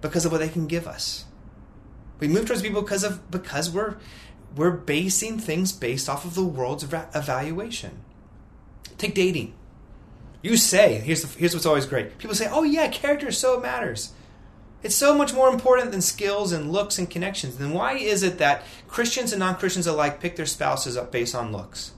because 0.00 0.24
of 0.24 0.32
what 0.32 0.38
they 0.38 0.48
can 0.48 0.66
give 0.66 0.86
us. 0.86 1.24
We 2.18 2.28
move 2.28 2.46
towards 2.46 2.62
people 2.62 2.82
because 2.82 3.02
of 3.02 3.30
because 3.30 3.70
we're 3.70 3.96
we're 4.56 4.70
basing 4.70 5.38
things 5.38 5.72
based 5.72 6.08
off 6.08 6.24
of 6.24 6.34
the 6.34 6.44
world's 6.44 6.84
evaluation. 6.84 8.02
Take 8.98 9.14
dating. 9.14 9.54
You 10.42 10.56
say, 10.56 10.94
here's, 10.94 11.22
the, 11.22 11.38
here's 11.38 11.54
what's 11.54 11.66
always 11.66 11.86
great. 11.86 12.18
People 12.18 12.34
say, 12.34 12.48
oh, 12.50 12.62
yeah, 12.62 12.88
character 12.88 13.30
so 13.30 13.60
matters. 13.60 14.12
It's 14.82 14.96
so 14.96 15.14
much 15.14 15.34
more 15.34 15.50
important 15.50 15.92
than 15.92 16.00
skills 16.00 16.52
and 16.52 16.72
looks 16.72 16.98
and 16.98 17.08
connections. 17.08 17.58
Then 17.58 17.72
why 17.72 17.94
is 17.94 18.22
it 18.22 18.38
that 18.38 18.62
Christians 18.88 19.32
and 19.32 19.40
non 19.40 19.56
Christians 19.56 19.86
alike 19.86 20.20
pick 20.20 20.36
their 20.36 20.46
spouses 20.46 20.96
up 20.96 21.12
based 21.12 21.34
on 21.34 21.52
looks, 21.52 21.92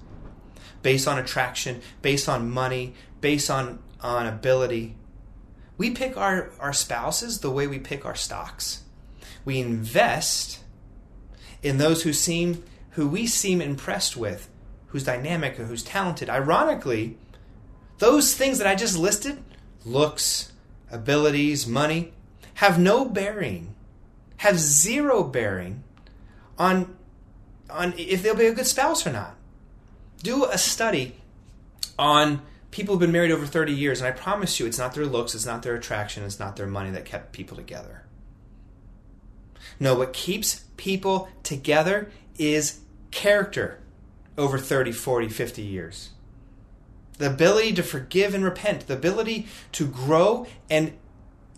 based 0.82 1.06
on 1.06 1.18
attraction, 1.18 1.80
based 2.02 2.28
on 2.28 2.50
money, 2.50 2.94
based 3.20 3.50
on, 3.50 3.78
on 4.00 4.26
ability? 4.26 4.96
We 5.78 5.90
pick 5.90 6.16
our, 6.16 6.50
our 6.58 6.72
spouses 6.72 7.40
the 7.40 7.50
way 7.50 7.68
we 7.68 7.78
pick 7.78 8.04
our 8.04 8.16
stocks. 8.16 8.82
We 9.44 9.60
invest 9.60 10.61
in 11.62 11.78
those 11.78 12.02
who 12.02 12.12
seem 12.12 12.62
who 12.90 13.08
we 13.08 13.26
seem 13.26 13.62
impressed 13.62 14.16
with, 14.16 14.48
who's 14.88 15.04
dynamic 15.04 15.58
or 15.58 15.64
who's 15.64 15.82
talented. 15.82 16.28
Ironically, 16.28 17.16
those 17.98 18.34
things 18.34 18.58
that 18.58 18.66
I 18.66 18.74
just 18.74 18.98
listed, 18.98 19.42
looks, 19.84 20.52
abilities, 20.90 21.66
money, 21.66 22.12
have 22.54 22.78
no 22.78 23.06
bearing, 23.06 23.74
have 24.38 24.58
zero 24.58 25.22
bearing 25.22 25.82
on 26.58 26.96
on 27.70 27.94
if 27.96 28.22
they'll 28.22 28.34
be 28.34 28.46
a 28.46 28.54
good 28.54 28.66
spouse 28.66 29.06
or 29.06 29.12
not. 29.12 29.36
Do 30.22 30.44
a 30.44 30.58
study 30.58 31.16
on 31.98 32.42
people 32.70 32.94
who've 32.94 33.00
been 33.00 33.12
married 33.12 33.30
over 33.30 33.46
30 33.46 33.72
years, 33.72 34.00
and 34.00 34.08
I 34.08 34.12
promise 34.12 34.60
you 34.60 34.66
it's 34.66 34.78
not 34.78 34.94
their 34.94 35.06
looks, 35.06 35.34
it's 35.34 35.46
not 35.46 35.62
their 35.62 35.74
attraction, 35.74 36.24
it's 36.24 36.38
not 36.38 36.56
their 36.56 36.66
money 36.66 36.90
that 36.90 37.04
kept 37.04 37.32
people 37.32 37.56
together. 37.56 38.04
No, 39.80 39.94
what 39.94 40.12
keeps 40.12 40.61
people 40.76 41.28
together 41.42 42.10
is 42.38 42.80
character 43.10 43.78
over 44.36 44.58
30, 44.58 44.92
40, 44.92 45.28
50 45.28 45.62
years. 45.62 46.10
The 47.18 47.30
ability 47.30 47.74
to 47.74 47.82
forgive 47.82 48.34
and 48.34 48.44
repent, 48.44 48.86
the 48.86 48.94
ability 48.94 49.46
to 49.72 49.86
grow 49.86 50.46
and 50.70 50.92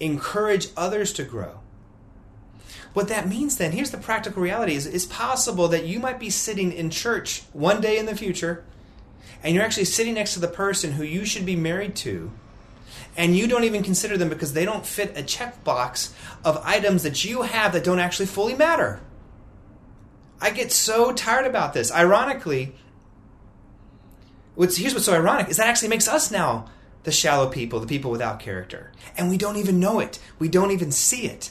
encourage 0.01 0.69
others 0.77 1.13
to 1.15 1.25
grow. 1.25 1.61
What 2.93 3.09
that 3.09 3.29
means 3.29 3.57
then, 3.57 3.73
here's 3.73 3.91
the 3.91 3.99
practical 3.99 4.43
reality 4.43 4.75
is 4.75 4.87
it's 4.87 5.05
possible 5.05 5.69
that 5.69 5.87
you 5.87 5.99
might 5.99 6.21
be 6.21 6.31
sitting 6.31 6.73
in 6.73 6.91
church 6.91 7.43
one 7.53 7.81
day 7.81 7.99
in 7.99 8.07
the 8.07 8.17
future 8.17 8.65
and 9.43 9.55
you're 9.55 9.65
actually 9.65 9.85
sitting 9.85 10.15
next 10.15 10.35
to 10.35 10.41
the 10.41 10.49
person 10.49 10.93
who 10.93 11.05
you 11.05 11.25
should 11.25 11.45
be 11.45 11.57
married 11.57 11.97
to 11.97 12.33
and 13.17 13.37
you 13.37 13.47
don't 13.47 13.65
even 13.65 13.83
consider 13.83 14.17
them 14.17 14.29
because 14.29 14.53
they 14.53 14.65
don't 14.65 14.87
fit 14.87 15.17
a 15.17 15.23
checkbox 15.23 16.13
of 16.45 16.61
items 16.65 17.03
that 17.03 17.25
you 17.25 17.43
have 17.43 17.73
that 17.73 17.85
don't 17.85 17.99
actually 17.99 18.27
fully 18.27 18.55
matter. 18.55 19.01
I 20.41 20.51
get 20.51 20.73
so 20.73 21.13
tired 21.13 21.47
about 21.47 21.73
this. 21.73 21.93
Ironically, 21.93 22.75
what's, 24.55 24.77
here's 24.77 24.93
what's 24.95 25.07
so 25.07 25.15
ironic 25.15 25.49
is 25.49 25.57
that 25.57 25.69
actually 25.69 25.89
makes 25.89 26.09
us 26.09 26.31
now 26.31 26.69
the 27.05 27.13
shallow 27.13 27.49
people, 27.49 27.81
the 27.81 27.87
people 27.87 28.11
without 28.11 28.41
character. 28.41 28.93
And 29.17 29.31
we 29.31 29.37
don't 29.37 29.57
even 29.57 29.79
know 29.79 30.01
it. 30.01 30.19
We 30.39 30.49
don't 30.49 30.71
even 30.71 30.91
see 30.91 31.27
it. 31.27 31.51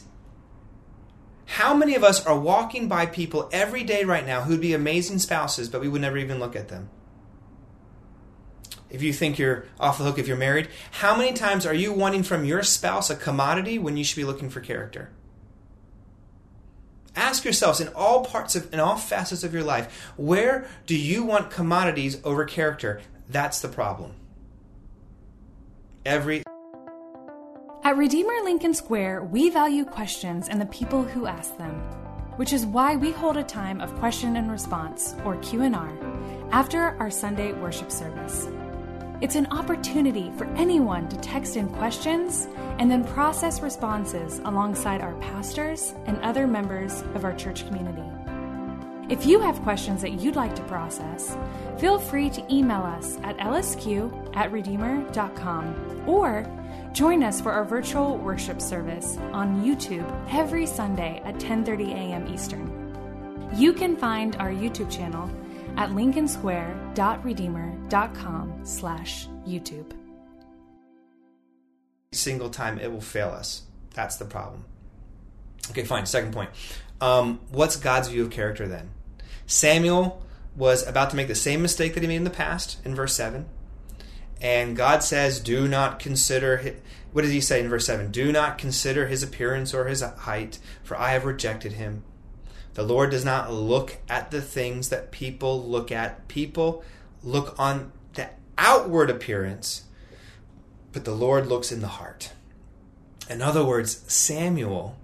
How 1.46 1.74
many 1.74 1.96
of 1.96 2.04
us 2.04 2.26
are 2.26 2.38
walking 2.38 2.88
by 2.88 3.06
people 3.06 3.50
every 3.52 3.84
day 3.84 4.04
right 4.04 4.26
now 4.26 4.42
who'd 4.42 4.62
be 4.62 4.74
amazing 4.74 5.20
spouses, 5.20 5.70
but 5.70 5.82
we 5.82 5.88
would 5.88 6.02
never 6.02 6.18
even 6.18 6.40
look 6.40 6.56
at 6.56 6.70
them? 6.70 6.90
If 8.94 9.02
you 9.02 9.12
think 9.12 9.40
you're 9.40 9.66
off 9.80 9.98
the 9.98 10.04
hook 10.04 10.20
if 10.20 10.28
you're 10.28 10.38
married, 10.38 10.70
how 10.92 11.18
many 11.18 11.34
times 11.34 11.66
are 11.66 11.74
you 11.74 11.92
wanting 11.92 12.24
from 12.24 12.46
your 12.46 12.62
spouse 12.62 13.10
a 13.10 13.16
commodity 13.16 13.78
when 13.80 13.98
you 13.98 14.04
should 14.04 14.16
be 14.16 14.24
looking 14.24 14.50
for 14.50 14.62
character? 14.62 15.10
Ask 17.16 17.44
yourselves 17.44 17.82
in 17.82 17.90
all 17.90 18.24
parts 18.24 18.56
of 18.56 18.74
in 18.74 18.80
all 18.80 18.96
facets 18.96 19.44
of 19.44 19.54
your 19.54 19.64
life, 19.64 20.14
where 20.16 20.68
do 20.86 20.98
you 20.98 21.24
want 21.24 21.52
commodities 21.52 22.20
over 22.24 22.46
character? 22.46 23.02
That's 23.30 23.62
the 23.62 23.68
problem. 23.68 24.14
Every 26.06 26.44
At 27.84 27.98
Redeemer 27.98 28.44
Lincoln 28.44 28.74
Square, 28.74 29.24
we 29.24 29.50
value 29.50 29.86
questions 29.86 30.50
and 30.50 30.62
the 30.62 30.66
people 30.68 31.04
who 31.04 31.26
ask 31.26 31.58
them, 31.58 31.74
which 32.36 32.54
is 32.54 32.66
why 32.66 32.96
we 32.96 33.12
hold 33.12 33.38
a 33.38 33.44
time 33.44 33.82
of 33.82 33.96
question 33.96 34.36
and 34.36 34.52
response 34.52 35.16
or 35.26 35.38
Q&R 35.38 35.98
after 36.52 36.96
our 37.00 37.10
Sunday 37.10 37.54
worship 37.54 37.92
service. 37.92 38.48
It's 39.22 39.36
an 39.36 39.48
opportunity 39.52 40.32
for 40.38 40.46
anyone 40.56 41.08
to 41.10 41.18
text 41.18 41.56
in 41.56 41.70
questions 41.70 42.48
and 42.80 42.92
then 42.92 43.04
process 43.06 43.62
responses 43.62 44.40
alongside 44.40 45.02
our 45.02 45.14
pastors 45.16 45.94
and 46.06 46.18
other 46.20 46.48
members 46.48 47.02
of 47.16 47.24
our 47.24 47.34
church 47.34 47.66
community. 47.68 48.04
If 49.10 49.26
you 49.26 49.40
have 49.42 49.62
questions 49.62 50.02
that 50.02 50.14
you'd 50.14 50.36
like 50.36 50.56
to 50.56 50.64
process, 50.64 51.38
feel 51.78 52.00
free 52.00 52.30
to 52.32 52.54
email 52.54 52.82
us 52.82 53.18
at 53.24 53.38
lsq 53.38 54.36
at 54.36 54.52
redeemer.com 54.52 56.04
or 56.08 56.46
join 56.94 57.24
us 57.24 57.42
for 57.42 57.52
our 57.52 57.66
virtual 57.66 58.18
worship 58.18 58.62
service 58.62 59.18
on 59.32 59.64
YouTube 59.64 60.10
every 60.32 60.66
Sunday 60.66 61.22
at 61.26 61.36
10:30 61.36 61.92
a.m. 61.92 62.34
Eastern. 62.34 62.84
You 63.56 63.74
can 63.74 63.96
find 63.98 64.36
our 64.38 64.52
YouTube 64.52 64.90
channel 64.90 65.30
at 65.78 65.90
lincolnsquare.redeemer.com 65.90 68.60
slash 68.64 69.28
YouTube. 69.48 69.92
Single 72.12 72.50
time 72.50 72.80
it 72.80 72.92
will 72.92 73.02
fail 73.02 73.30
us. 73.30 73.64
That's 73.94 74.18
the 74.18 74.26
problem. 74.26 74.66
Okay, 75.70 75.84
fine. 75.84 76.06
Second 76.06 76.34
point. 76.34 76.50
Um, 77.02 77.40
what's 77.52 77.76
God's 77.76 78.10
view 78.10 78.24
of 78.24 78.30
character 78.30 78.68
then? 78.68 78.92
Samuel 79.46 80.24
was 80.56 80.86
about 80.88 81.10
to 81.10 81.16
make 81.16 81.28
the 81.28 81.36
same 81.36 81.62
mistake 81.62 81.94
that 81.94 82.02
he 82.02 82.08
made 82.08 82.18
in 82.18 82.24
the 82.24 82.30
past 82.30 82.80
in 82.86 82.96
verse 82.96 83.16
7. 83.16 83.46
And 84.42 84.76
God 84.76 85.04
says, 85.04 85.40
Do 85.40 85.68
not 85.68 86.00
consider. 86.00 86.58
His, 86.58 86.74
what 87.12 87.22
does 87.22 87.32
he 87.32 87.42
say 87.42 87.60
in 87.60 87.70
verse 87.70 87.86
7? 87.86 88.12
Do 88.12 88.32
not 88.32 88.58
consider 88.58 89.08
his 89.08 89.24
appearance 89.24 89.74
or 89.74 89.86
his 89.86 90.02
height, 90.02 90.60
for 90.84 90.98
I 90.98 91.12
have 91.12 91.26
rejected 91.26 91.74
him. 91.74 92.04
The 92.74 92.84
Lord 92.84 93.12
does 93.12 93.24
not 93.24 93.52
look 93.52 93.98
at 94.10 94.32
the 94.32 94.42
things 94.42 94.90
that 94.90 95.12
people 95.12 95.64
look 95.64 95.92
at. 95.92 96.28
People 96.28 96.84
look 97.24 97.58
on 97.60 97.92
the 98.14 98.30
outward 98.58 99.10
appearance, 99.10 99.84
but 100.92 101.06
the 101.06 101.16
Lord 101.16 101.48
looks 101.48 101.72
in 101.72 101.82
the 101.82 101.88
heart. 101.88 102.34
In 103.30 103.42
other 103.42 103.64
words, 103.64 104.04
Samuel 104.12 104.98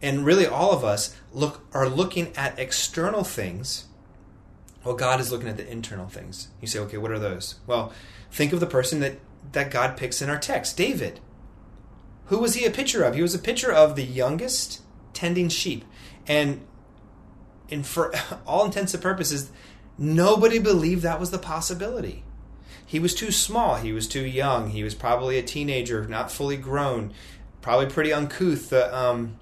and 0.00 0.26
really 0.26 0.46
all 0.46 0.72
of 0.72 0.84
us 0.84 1.16
look 1.32 1.64
are 1.72 1.88
looking 1.88 2.36
at 2.36 2.58
external 2.58 3.22
things 3.22 3.86
well 4.84 4.94
god 4.94 5.20
is 5.20 5.30
looking 5.30 5.48
at 5.48 5.56
the 5.56 5.70
internal 5.70 6.08
things. 6.08 6.48
You 6.60 6.66
say 6.66 6.78
okay 6.80 6.96
what 6.96 7.10
are 7.10 7.18
those? 7.18 7.56
Well 7.66 7.92
think 8.30 8.52
of 8.52 8.60
the 8.60 8.66
person 8.66 9.00
that 9.00 9.18
that 9.52 9.70
god 9.70 9.96
picks 9.96 10.20
in 10.20 10.30
our 10.30 10.38
text. 10.38 10.76
David. 10.76 11.20
Who 12.26 12.38
was 12.38 12.54
he 12.54 12.64
a 12.64 12.70
picture 12.70 13.02
of? 13.02 13.14
He 13.14 13.22
was 13.22 13.34
a 13.34 13.38
picture 13.38 13.72
of 13.72 13.94
the 13.94 14.04
youngest 14.04 14.80
tending 15.12 15.48
sheep. 15.48 15.84
And 16.26 16.66
and 17.70 17.86
for 17.86 18.12
all 18.46 18.64
intents 18.64 18.94
and 18.94 19.02
purposes 19.02 19.50
nobody 19.98 20.58
believed 20.58 21.02
that 21.02 21.20
was 21.20 21.30
the 21.30 21.38
possibility. 21.38 22.24
He 22.84 22.98
was 22.98 23.14
too 23.14 23.30
small. 23.30 23.76
He 23.76 23.92
was 23.92 24.08
too 24.08 24.24
young. 24.24 24.70
He 24.70 24.82
was 24.82 24.94
probably 24.94 25.38
a 25.38 25.42
teenager 25.42 26.06
not 26.06 26.30
fully 26.30 26.56
grown 26.56 27.12
probably 27.62 27.86
pretty 27.86 28.12
uncouth. 28.12 28.72
Uh, 28.72 28.90
um, 28.92 29.38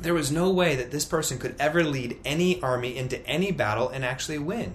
there 0.00 0.14
was 0.14 0.32
no 0.32 0.50
way 0.50 0.76
that 0.76 0.90
this 0.90 1.04
person 1.04 1.38
could 1.38 1.54
ever 1.58 1.84
lead 1.84 2.18
any 2.24 2.62
army 2.62 2.96
into 2.96 3.24
any 3.26 3.52
battle 3.52 3.88
and 3.88 4.04
actually 4.04 4.38
win. 4.38 4.74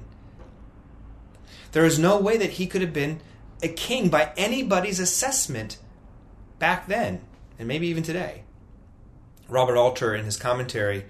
There 1.71 1.83
was 1.83 1.97
no 1.97 2.19
way 2.19 2.38
that 2.38 2.51
he 2.51 2.67
could 2.67 2.81
have 2.81 2.93
been 2.93 3.21
a 3.63 3.67
king 3.67 4.09
by 4.09 4.31
anybody's 4.38 5.00
assessment 5.00 5.77
back 6.59 6.88
then, 6.88 7.21
and 7.57 7.67
maybe 7.67 7.88
even 7.88 8.03
today. 8.03 8.43
Robert 9.50 9.77
Alter, 9.77 10.16
in 10.16 10.25
his 10.25 10.38
commentary, 10.38 11.06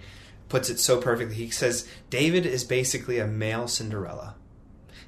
puts 0.49 0.69
it 0.69 0.79
so 0.79 1.01
perfectly. 1.01 1.35
He 1.35 1.49
says 1.49 1.87
David 2.09 2.45
is 2.45 2.63
basically 2.63 3.19
a 3.19 3.27
male 3.27 3.67
Cinderella. 3.67 4.35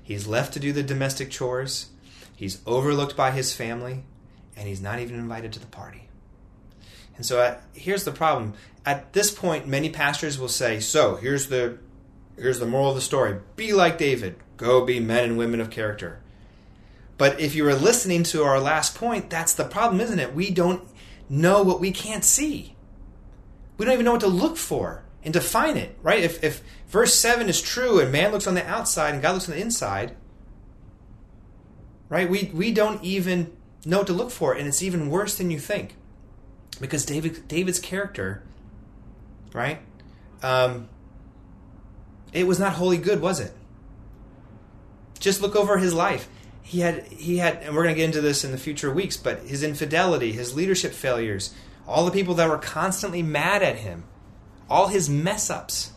He's 0.01 0.27
left 0.27 0.53
to 0.53 0.59
do 0.59 0.73
the 0.73 0.83
domestic 0.83 1.29
chores, 1.29 1.87
he's 2.35 2.61
overlooked 2.65 3.15
by 3.15 3.31
his 3.31 3.53
family, 3.53 4.03
and 4.57 4.67
he's 4.67 4.81
not 4.81 4.99
even 4.99 5.15
invited 5.15 5.53
to 5.53 5.59
the 5.59 5.67
party. 5.67 6.09
And 7.15 7.25
so 7.25 7.39
uh, 7.39 7.57
here's 7.73 8.05
the 8.05 8.11
problem 8.11 8.53
at 8.85 9.13
this 9.13 9.31
point, 9.31 9.67
many 9.67 9.89
pastors 9.89 10.39
will 10.39 10.47
say, 10.47 10.79
"So 10.79 11.15
here's 11.17 11.47
the 11.47 11.77
here's 12.37 12.59
the 12.59 12.65
moral 12.65 12.89
of 12.89 12.95
the 12.95 13.01
story: 13.01 13.39
be 13.55 13.73
like 13.73 13.97
David, 13.97 14.35
go 14.57 14.83
be 14.85 14.99
men 14.99 15.25
and 15.25 15.37
women 15.37 15.61
of 15.61 15.69
character." 15.69 16.19
But 17.17 17.39
if 17.39 17.53
you 17.53 17.65
were 17.65 17.75
listening 17.75 18.23
to 18.23 18.43
our 18.43 18.59
last 18.59 18.95
point, 18.95 19.29
that's 19.29 19.53
the 19.53 19.65
problem, 19.65 19.99
isn't 19.99 20.19
it? 20.19 20.33
We 20.33 20.49
don't 20.49 20.87
know 21.29 21.61
what 21.61 21.81
we 21.81 21.91
can't 21.91 22.23
see. 22.23 22.75
We 23.79 23.85
don't 23.85 23.93
even 23.95 24.05
know 24.05 24.11
what 24.11 24.21
to 24.21 24.27
look 24.27 24.57
for 24.57 25.03
and 25.23 25.33
define 25.33 25.77
it, 25.77 25.97
right? 26.03 26.21
If, 26.21 26.43
if 26.43 26.61
verse 26.87 27.15
7 27.15 27.49
is 27.49 27.59
true 27.59 27.99
and 27.99 28.11
man 28.11 28.31
looks 28.31 28.45
on 28.45 28.53
the 28.53 28.65
outside 28.67 29.15
and 29.15 29.23
God 29.23 29.33
looks 29.33 29.49
on 29.49 29.55
the 29.55 29.61
inside, 29.61 30.15
right? 32.07 32.29
We, 32.29 32.51
we 32.53 32.71
don't 32.71 33.03
even 33.03 33.57
know 33.85 33.99
what 33.99 34.07
to 34.07 34.13
look 34.13 34.29
for, 34.29 34.53
and 34.53 34.67
it's 34.67 34.83
even 34.83 35.09
worse 35.09 35.35
than 35.35 35.49
you 35.49 35.59
think. 35.59 35.95
Because 36.79 37.05
David, 37.05 37.47
David's 37.47 37.79
character 37.79 38.43
right? 39.53 39.79
Um, 40.41 40.89
it 42.33 42.47
was 42.47 42.59
not 42.59 42.73
wholly 42.73 42.97
good, 42.97 43.21
was 43.21 43.39
it? 43.39 43.53
Just 45.19 45.41
look 45.41 45.55
over 45.55 45.77
his 45.77 45.93
life. 45.93 46.29
He 46.61 46.81
had, 46.81 47.07
he 47.07 47.37
had, 47.37 47.57
and 47.57 47.75
we're 47.75 47.83
going 47.83 47.95
to 47.95 47.99
get 47.99 48.05
into 48.05 48.21
this 48.21 48.43
in 48.43 48.51
the 48.51 48.57
future 48.57 48.91
weeks, 48.91 49.17
but 49.17 49.39
his 49.43 49.63
infidelity, 49.63 50.31
his 50.31 50.55
leadership 50.55 50.93
failures, 50.93 51.53
all 51.89 52.05
the 52.05 52.11
people 52.11 52.35
that 52.35 52.47
were 52.47 52.59
constantly 52.59 53.23
mad 53.23 53.63
at 53.63 53.77
him, 53.77 54.03
all 54.69 54.87
his 54.87 55.09
mess 55.09 55.49
ups. 55.49 55.91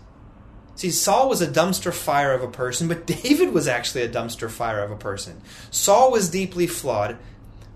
See, 0.75 0.91
Saul 0.91 1.29
was 1.29 1.43
a 1.43 1.47
dumpster 1.47 1.93
fire 1.93 2.33
of 2.33 2.43
a 2.43 2.49
person, 2.49 2.89
but 2.89 3.07
David 3.23 3.53
was 3.53 3.69
actually 3.69 4.03
a 4.03 4.09
dumpster 4.09 4.51
fire 4.51 4.83
of 4.83 4.91
a 4.91 4.97
person. 4.97 5.43
Saul 5.71 6.11
was 6.11 6.31
deeply 6.31 6.67
flawed, 6.67 7.19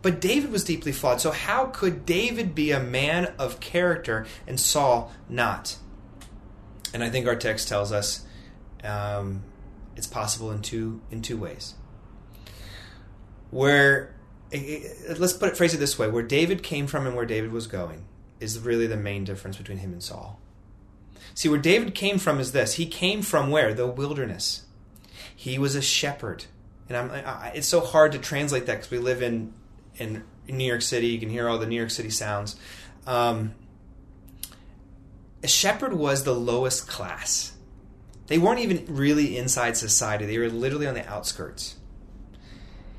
but 0.00 0.20
David 0.20 0.50
was 0.50 0.64
deeply 0.64 0.92
flawed. 0.92 1.20
So, 1.20 1.31
how 1.31 1.66
could 1.66 2.07
David 2.07 2.55
be 2.55 2.72
a 2.72 2.81
man 2.81 3.35
of 3.38 3.61
character 3.61 4.26
and 4.46 4.59
Saul 4.59 5.12
not? 5.29 5.76
And 6.94 7.05
I 7.05 7.11
think 7.11 7.26
our 7.26 7.37
text 7.37 7.68
tells 7.68 7.92
us 7.92 8.24
um, 8.83 9.42
it's 9.94 10.07
possible 10.07 10.50
in 10.50 10.62
two 10.62 11.02
in 11.11 11.20
two 11.20 11.37
ways. 11.37 11.74
Where 13.50 14.15
let's 14.52 15.32
put 15.32 15.50
it 15.50 15.56
phrase 15.56 15.74
it 15.74 15.78
this 15.78 15.98
way: 15.98 16.09
where 16.09 16.22
David 16.22 16.62
came 16.62 16.87
from 16.87 17.06
and 17.06 17.16
where 17.16 17.26
David 17.26 17.52
was 17.52 17.66
going 17.66 18.04
is 18.40 18.59
really 18.59 18.87
the 18.87 18.96
main 18.96 19.24
difference 19.24 19.56
between 19.56 19.78
him 19.78 19.92
and 19.92 20.02
Saul. 20.02 20.40
See, 21.35 21.48
where 21.48 21.59
David 21.59 21.94
came 21.94 22.18
from 22.18 22.40
is 22.40 22.52
this: 22.52 22.74
he 22.74 22.87
came 22.87 23.22
from 23.22 23.50
where 23.50 23.74
the 23.74 23.87
wilderness. 23.87 24.64
He 25.35 25.59
was 25.59 25.74
a 25.74 25.82
shepherd, 25.82 26.44
and 26.88 26.96
I'm, 26.96 27.11
I, 27.11 27.52
it's 27.54 27.66
so 27.66 27.80
hard 27.80 28.12
to 28.12 28.18
translate 28.18 28.66
that 28.66 28.76
because 28.76 28.90
we 28.90 28.98
live 28.98 29.22
in 29.22 29.52
in, 29.96 30.24
New 30.48 30.64
York 30.64 30.82
City. 30.82 31.09
You 31.09 31.18
can 31.18 31.28
hear 31.28 31.48
all 31.48 31.59
the 31.59 31.66
New 31.66 31.76
York 31.76 31.90
City 31.90 32.11
sounds. 32.11 32.56
Um, 33.06 33.54
a 35.42 35.48
shepherd 35.48 35.92
was 35.92 36.24
the 36.24 36.35
lowest 36.35 36.88
class. 36.88 37.52
They 38.28 38.38
weren't 38.38 38.61
even 38.61 38.85
really 38.88 39.37
inside 39.37 39.76
society, 39.76 40.26
they 40.26 40.38
were 40.38 40.48
literally 40.48 40.87
on 40.87 40.94
the 40.94 41.06
outskirts. 41.09 41.76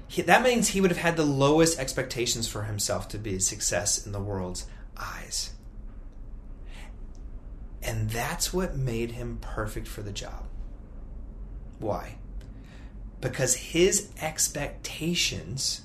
He, 0.08 0.22
that 0.22 0.42
means 0.42 0.70
he 0.70 0.82
would 0.82 0.92
have 0.92 1.00
had 1.00 1.18
the 1.18 1.26
lowest 1.26 1.80
expectations 1.80 2.48
for 2.48 2.64
himself 2.64 3.08
to 3.10 3.18
be 3.18 3.36
a 3.36 3.40
success 3.40 4.06
in 4.06 4.14
the 4.14 4.20
world's 4.20 4.66
eyes. 4.96 5.52
And 7.84 8.10
that's 8.10 8.54
what 8.54 8.76
made 8.76 9.12
him 9.12 9.38
perfect 9.40 9.88
for 9.88 10.02
the 10.02 10.12
job. 10.12 10.46
Why? 11.80 12.16
Because 13.22 13.56
his 13.56 14.10
expectations 14.22 15.82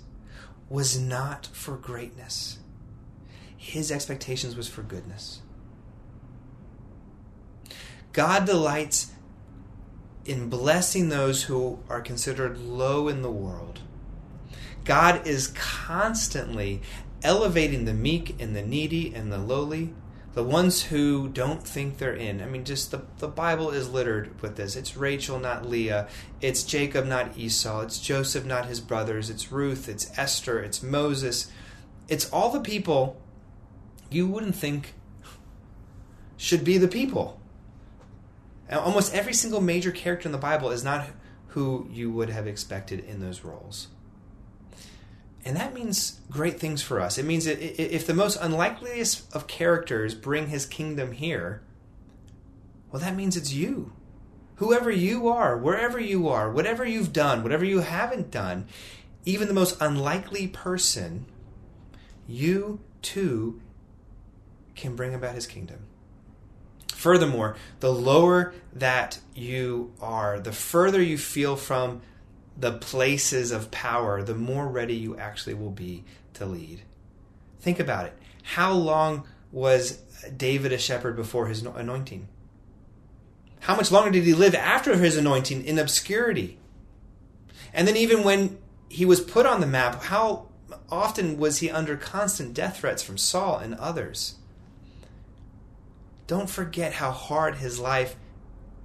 was 0.69 0.99
not 0.99 1.47
for 1.53 1.77
greatness. 1.77 2.59
His 3.57 3.93
expectations 3.93 4.57
was 4.57 4.69
for 4.69 4.83
goodness. 4.83 5.41
God 8.13 8.45
delights 8.45 9.13
in 10.25 10.49
blessing 10.49 11.09
those 11.09 11.45
who 11.45 11.79
are 11.89 12.01
considered 12.01 12.59
low 12.59 13.09
in 13.09 13.23
the 13.23 13.31
world. 13.31 13.82
God 14.85 15.27
is 15.27 15.49
constantly 15.49 16.83
elevating 17.23 17.85
the 17.85 17.95
meek 17.95 18.41
and 18.41 18.55
the 18.55 18.63
needy 18.63 19.15
and 19.15 19.33
the 19.33 19.39
lowly 19.39 19.95
the 20.35 20.43
ones 20.43 20.85
who 20.85 21.29
don't 21.29 21.63
think 21.63 21.99
they're 21.99 22.15
in. 22.15 22.41
I 22.41 22.47
mean, 22.47 22.65
just 22.65 22.91
the, 22.91 23.03
the 23.19 23.29
Bible 23.29 23.71
is 23.71 23.91
littered 23.91 24.41
with 24.41 24.57
this. 24.57 24.77
It's 24.77 24.97
Rachel, 24.97 25.39
not 25.39 25.69
Leah. 25.69 26.09
It's 26.41 26.63
Jacob, 26.63 27.05
not 27.05 27.37
Esau. 27.37 27.83
It's 27.83 28.01
Joseph, 28.01 28.47
not 28.47 28.67
his 28.67 28.81
brothers. 28.81 29.29
It's 29.29 29.53
Ruth. 29.53 29.89
It's 29.89 30.11
Esther. 30.19 30.61
It's 30.61 30.83
Moses. 30.83 31.51
It's 32.09 32.31
all 32.31 32.51
the 32.51 32.61
people 32.61 33.21
you 34.11 34.27
wouldn't 34.27 34.55
think 34.55 34.95
should 36.39 36.65
be 36.65 36.79
the 36.79 36.89
people. 36.89 37.39
And 38.69 38.81
almost 38.81 39.15
every 39.15 39.35
single 39.35 39.61
major 39.61 39.91
character 39.91 40.29
in 40.29 40.33
the 40.33 40.39
Bible 40.39 40.71
is 40.71 40.83
not 40.83 41.09
who 41.49 41.87
you 41.93 42.11
would 42.11 42.31
have 42.31 42.47
expected 42.47 43.01
in 43.01 43.21
those 43.21 43.45
roles. 43.45 43.89
And 45.45 45.57
that 45.57 45.75
means 45.75 46.21
great 46.31 46.61
things 46.61 46.83
for 46.83 47.01
us. 47.01 47.19
It 47.19 47.25
means 47.25 47.47
that 47.47 47.61
if 47.61 48.07
the 48.07 48.15
most 48.15 48.39
unlikeliest 48.41 49.35
of 49.35 49.47
characters 49.49 50.15
bring 50.15 50.49
his 50.49 50.67
kingdom 50.67 51.13
here, 51.13 51.63
well, 52.91 53.01
that 53.01 53.17
means 53.17 53.37
it's 53.37 53.53
you. 53.53 53.93
Whoever 54.57 54.91
you 54.91 55.27
are, 55.29 55.57
wherever 55.57 55.99
you 55.99 56.29
are, 56.29 56.51
whatever 56.51 56.87
you've 56.87 57.13
done, 57.13 57.43
whatever 57.43 57.65
you 57.65 57.81
haven't 57.81 58.31
done, 58.31 58.67
even 59.25 59.49
the 59.49 59.55
most 59.55 59.77
unlikely 59.81 60.47
person, 60.47 61.27
you 62.29 62.81
too 63.01 63.61
can 64.77 64.95
bring 64.95 65.15
about 65.15 65.35
his 65.35 65.47
kingdom. 65.47 65.79
Furthermore, 66.89 67.57
the 67.81 67.93
lower 67.93 68.55
that 68.73 69.19
you 69.35 69.93
are, 70.01 70.39
the 70.39 70.53
further 70.53 71.03
you 71.03 71.19
feel 71.19 71.57
from 71.57 72.01
the 72.57 72.73
places 72.73 73.51
of 73.51 73.71
power, 73.71 74.23
the 74.23 74.35
more 74.35 74.69
ready 74.69 74.95
you 74.95 75.17
actually 75.17 75.55
will 75.55 75.71
be 75.71 76.05
to 76.35 76.47
lead. 76.47 76.83
Think 77.61 77.81
about 77.81 78.07
it. 78.07 78.17
How 78.43 78.73
long 78.73 79.27
was 79.51 79.99
David 80.37 80.73
a 80.73 80.79
shepherd 80.79 81.17
before 81.17 81.47
his 81.47 81.63
anointing? 81.63 82.29
How 83.61 83.77
much 83.77 83.93
longer 83.93 84.11
did 84.11 84.25
he 84.25 84.35
live 84.35 84.55
after 84.55 84.97
his 84.97 85.17
anointing 85.17 85.65
in 85.65 85.79
obscurity? 85.79 86.59
And 87.73 87.87
then, 87.87 87.97
even 87.97 88.25
when 88.25 88.59
he 88.89 89.05
was 89.05 89.21
put 89.21 89.47
on 89.47 89.61
the 89.61 89.67
map, 89.67 90.03
how 90.05 90.49
often 90.91 91.39
was 91.39 91.59
he 91.59 91.71
under 91.71 91.97
constant 91.97 92.55
death 92.55 92.79
threats 92.79 93.03
from 93.03 93.17
Saul 93.17 93.59
and 93.59 93.75
others? 93.75 94.37
Don't 96.27 96.51
forget 96.51 96.95
how 96.95 97.11
hard 97.13 97.57
his 97.57 97.79
life 97.79 98.17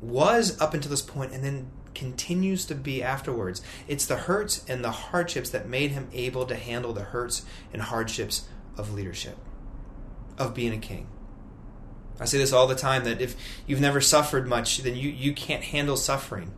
was 0.01 0.60
up 0.62 0.73
until 0.73 0.91
this 0.91 1.01
point 1.01 1.34
and 1.34 1.43
then 1.43 1.71
continues 1.97 2.63
to 2.65 2.75
be 2.75 3.01
afterwards. 3.01 3.62
It's 3.88 4.05
the 4.05 4.15
hurts 4.15 4.63
and 4.69 4.83
the 4.83 4.91
hardships 4.91 5.49
that 5.49 5.67
made 5.67 5.91
him 5.91 6.07
able 6.13 6.45
to 6.45 6.55
handle 6.55 6.93
the 6.93 7.01
hurts 7.01 7.43
and 7.73 7.81
hardships 7.81 8.47
of 8.77 8.93
leadership, 8.93 9.36
of 10.38 10.53
being 10.53 10.73
a 10.73 10.77
king. 10.77 11.07
I 12.19 12.25
say 12.25 12.38
this 12.38 12.53
all 12.53 12.67
the 12.67 12.75
time 12.75 13.03
that 13.05 13.19
if 13.19 13.36
you've 13.65 13.81
never 13.81 13.99
suffered 13.99 14.47
much, 14.47 14.77
then 14.79 14.95
you, 14.95 15.10
you 15.10 15.33
can't 15.33 15.63
handle 15.63 15.97
suffering. 15.97 16.53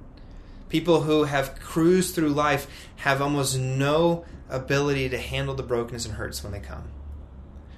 People 0.68 1.02
who 1.02 1.24
have 1.24 1.60
cruised 1.60 2.16
through 2.16 2.30
life 2.30 2.68
have 2.98 3.22
almost 3.22 3.58
no 3.58 4.26
ability 4.50 5.10
to 5.10 5.18
handle 5.18 5.56
the 5.56 5.64
brokenness 5.64 6.06
and 6.06 6.16
hurts 6.16 6.44
when 6.44 6.52
they 6.52 6.60
come. 6.60 6.90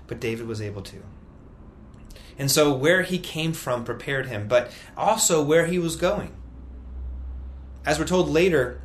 But 0.08 0.20
David 0.20 0.48
was 0.48 0.62
able 0.62 0.82
to. 0.84 1.04
And 2.40 2.50
so, 2.50 2.74
where 2.74 3.04
he 3.04 3.20
came 3.20 3.54
from 3.54 3.84
prepared 3.84 4.26
him, 4.26 4.48
but 4.48 4.72
also 4.98 5.44
where 5.44 5.68
he 5.68 5.78
was 5.78 5.96
going. 5.96 6.36
As 7.86 7.98
we're 7.98 8.06
told 8.06 8.30
later, 8.30 8.82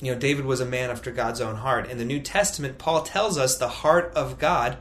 you 0.00 0.12
know, 0.12 0.18
David 0.18 0.44
was 0.44 0.60
a 0.60 0.66
man 0.66 0.90
after 0.90 1.10
God's 1.10 1.40
own 1.40 1.56
heart. 1.56 1.90
In 1.90 1.98
the 1.98 2.04
New 2.04 2.20
Testament, 2.20 2.78
Paul 2.78 3.02
tells 3.02 3.38
us 3.38 3.56
the 3.56 3.68
heart 3.68 4.12
of 4.14 4.38
God 4.38 4.78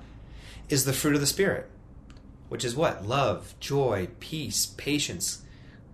is 0.69 0.85
the 0.85 0.93
fruit 0.93 1.15
of 1.15 1.21
the 1.21 1.27
Spirit, 1.27 1.69
which 2.49 2.63
is 2.63 2.75
what? 2.75 3.05
Love, 3.05 3.55
joy, 3.59 4.09
peace, 4.19 4.65
patience, 4.65 5.43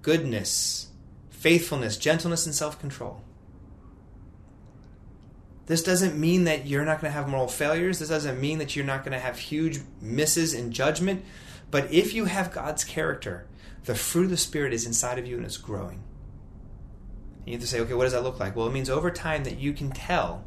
goodness, 0.01 0.87
faithfulness, 1.29 1.97
gentleness, 1.97 2.45
and 2.45 2.55
self 2.55 2.79
control. 2.79 3.21
This 5.67 5.83
doesn't 5.83 6.19
mean 6.19 6.45
that 6.45 6.65
you're 6.65 6.83
not 6.83 6.99
going 6.99 7.13
to 7.13 7.17
have 7.17 7.29
moral 7.29 7.47
failures. 7.47 7.99
This 7.99 8.09
doesn't 8.09 8.41
mean 8.41 8.57
that 8.57 8.75
you're 8.75 8.83
not 8.83 9.05
going 9.05 9.13
to 9.13 9.19
have 9.19 9.37
huge 9.37 9.79
misses 10.01 10.53
in 10.53 10.73
judgment. 10.73 11.23
But 11.69 11.93
if 11.93 12.13
you 12.13 12.25
have 12.25 12.51
God's 12.51 12.83
character, 12.83 13.45
the 13.85 13.95
fruit 13.95 14.25
of 14.25 14.31
the 14.31 14.37
Spirit 14.37 14.73
is 14.73 14.85
inside 14.85 15.17
of 15.17 15.25
you 15.25 15.37
and 15.37 15.45
it's 15.45 15.57
growing. 15.57 16.03
You 17.51 17.57
have 17.57 17.63
to 17.63 17.67
say, 17.67 17.81
okay, 17.81 17.93
what 17.93 18.05
does 18.05 18.13
that 18.13 18.23
look 18.23 18.39
like? 18.39 18.55
Well, 18.55 18.65
it 18.65 18.71
means 18.71 18.89
over 18.89 19.11
time 19.11 19.43
that 19.43 19.59
you 19.59 19.73
can 19.73 19.91
tell 19.91 20.45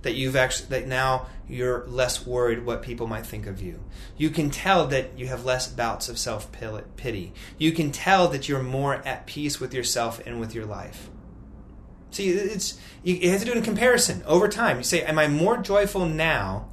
that 0.00 0.14
you've 0.14 0.34
actually 0.34 0.68
that 0.68 0.86
now 0.86 1.26
you're 1.46 1.86
less 1.86 2.26
worried 2.26 2.64
what 2.64 2.80
people 2.82 3.06
might 3.06 3.26
think 3.26 3.46
of 3.46 3.60
you. 3.60 3.82
You 4.16 4.30
can 4.30 4.48
tell 4.48 4.86
that 4.86 5.18
you 5.18 5.26
have 5.26 5.44
less 5.44 5.68
bouts 5.68 6.08
of 6.08 6.18
self 6.18 6.50
pity. 6.96 7.34
You 7.58 7.72
can 7.72 7.92
tell 7.92 8.28
that 8.28 8.48
you're 8.48 8.62
more 8.62 8.94
at 9.06 9.26
peace 9.26 9.60
with 9.60 9.74
yourself 9.74 10.22
and 10.24 10.40
with 10.40 10.54
your 10.54 10.64
life. 10.64 11.10
See, 12.12 12.30
it's 12.30 12.78
you 13.02 13.30
have 13.30 13.40
to 13.40 13.46
do 13.46 13.52
in 13.52 13.62
comparison 13.62 14.22
over 14.26 14.48
time. 14.48 14.78
You 14.78 14.84
say, 14.84 15.02
"Am 15.02 15.18
I 15.18 15.28
more 15.28 15.58
joyful 15.58 16.06
now 16.06 16.70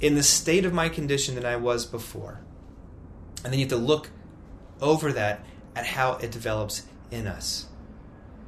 in 0.00 0.16
the 0.16 0.22
state 0.22 0.66
of 0.66 0.74
my 0.74 0.90
condition 0.90 1.34
than 1.34 1.46
I 1.46 1.56
was 1.56 1.86
before?" 1.86 2.40
And 3.42 3.52
then 3.52 3.60
you 3.60 3.64
have 3.64 3.70
to 3.70 3.76
look 3.76 4.10
over 4.82 5.12
that 5.12 5.46
at 5.74 5.86
how 5.86 6.16
it 6.16 6.30
develops 6.30 6.82
in 7.10 7.26
us. 7.26 7.66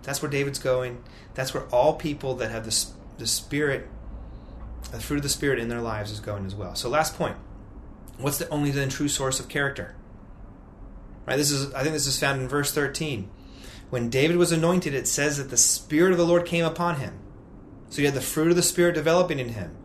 That's 0.02 0.22
where 0.22 0.30
David's 0.30 0.58
going. 0.58 1.02
That's 1.34 1.54
where 1.54 1.64
all 1.66 1.94
people 1.94 2.34
that 2.36 2.50
have 2.50 2.64
the 2.64 2.86
the 3.18 3.26
Spirit, 3.26 3.86
the 4.90 5.00
fruit 5.00 5.18
of 5.18 5.22
the 5.22 5.28
Spirit 5.28 5.58
in 5.58 5.68
their 5.68 5.80
lives 5.82 6.10
is 6.10 6.20
going 6.20 6.46
as 6.46 6.54
well. 6.54 6.74
So, 6.74 6.88
last 6.88 7.16
point: 7.16 7.36
what's 8.18 8.38
the 8.38 8.48
only 8.48 8.70
then 8.70 8.88
true 8.88 9.08
source 9.08 9.40
of 9.40 9.48
character? 9.48 9.94
Right. 11.26 11.36
This 11.36 11.50
is 11.50 11.72
I 11.74 11.82
think 11.82 11.92
this 11.92 12.06
is 12.06 12.18
found 12.18 12.40
in 12.40 12.48
verse 12.48 12.72
thirteen. 12.72 13.30
When 13.90 14.08
David 14.08 14.36
was 14.36 14.52
anointed, 14.52 14.94
it 14.94 15.08
says 15.08 15.36
that 15.38 15.50
the 15.50 15.56
Spirit 15.56 16.12
of 16.12 16.18
the 16.18 16.26
Lord 16.26 16.46
came 16.46 16.64
upon 16.64 16.96
him. 16.96 17.18
So 17.90 18.00
you 18.00 18.06
had 18.06 18.14
the 18.14 18.20
fruit 18.20 18.50
of 18.50 18.56
the 18.56 18.62
Spirit 18.62 18.94
developing 18.94 19.40
in 19.40 19.50
him. 19.50 19.76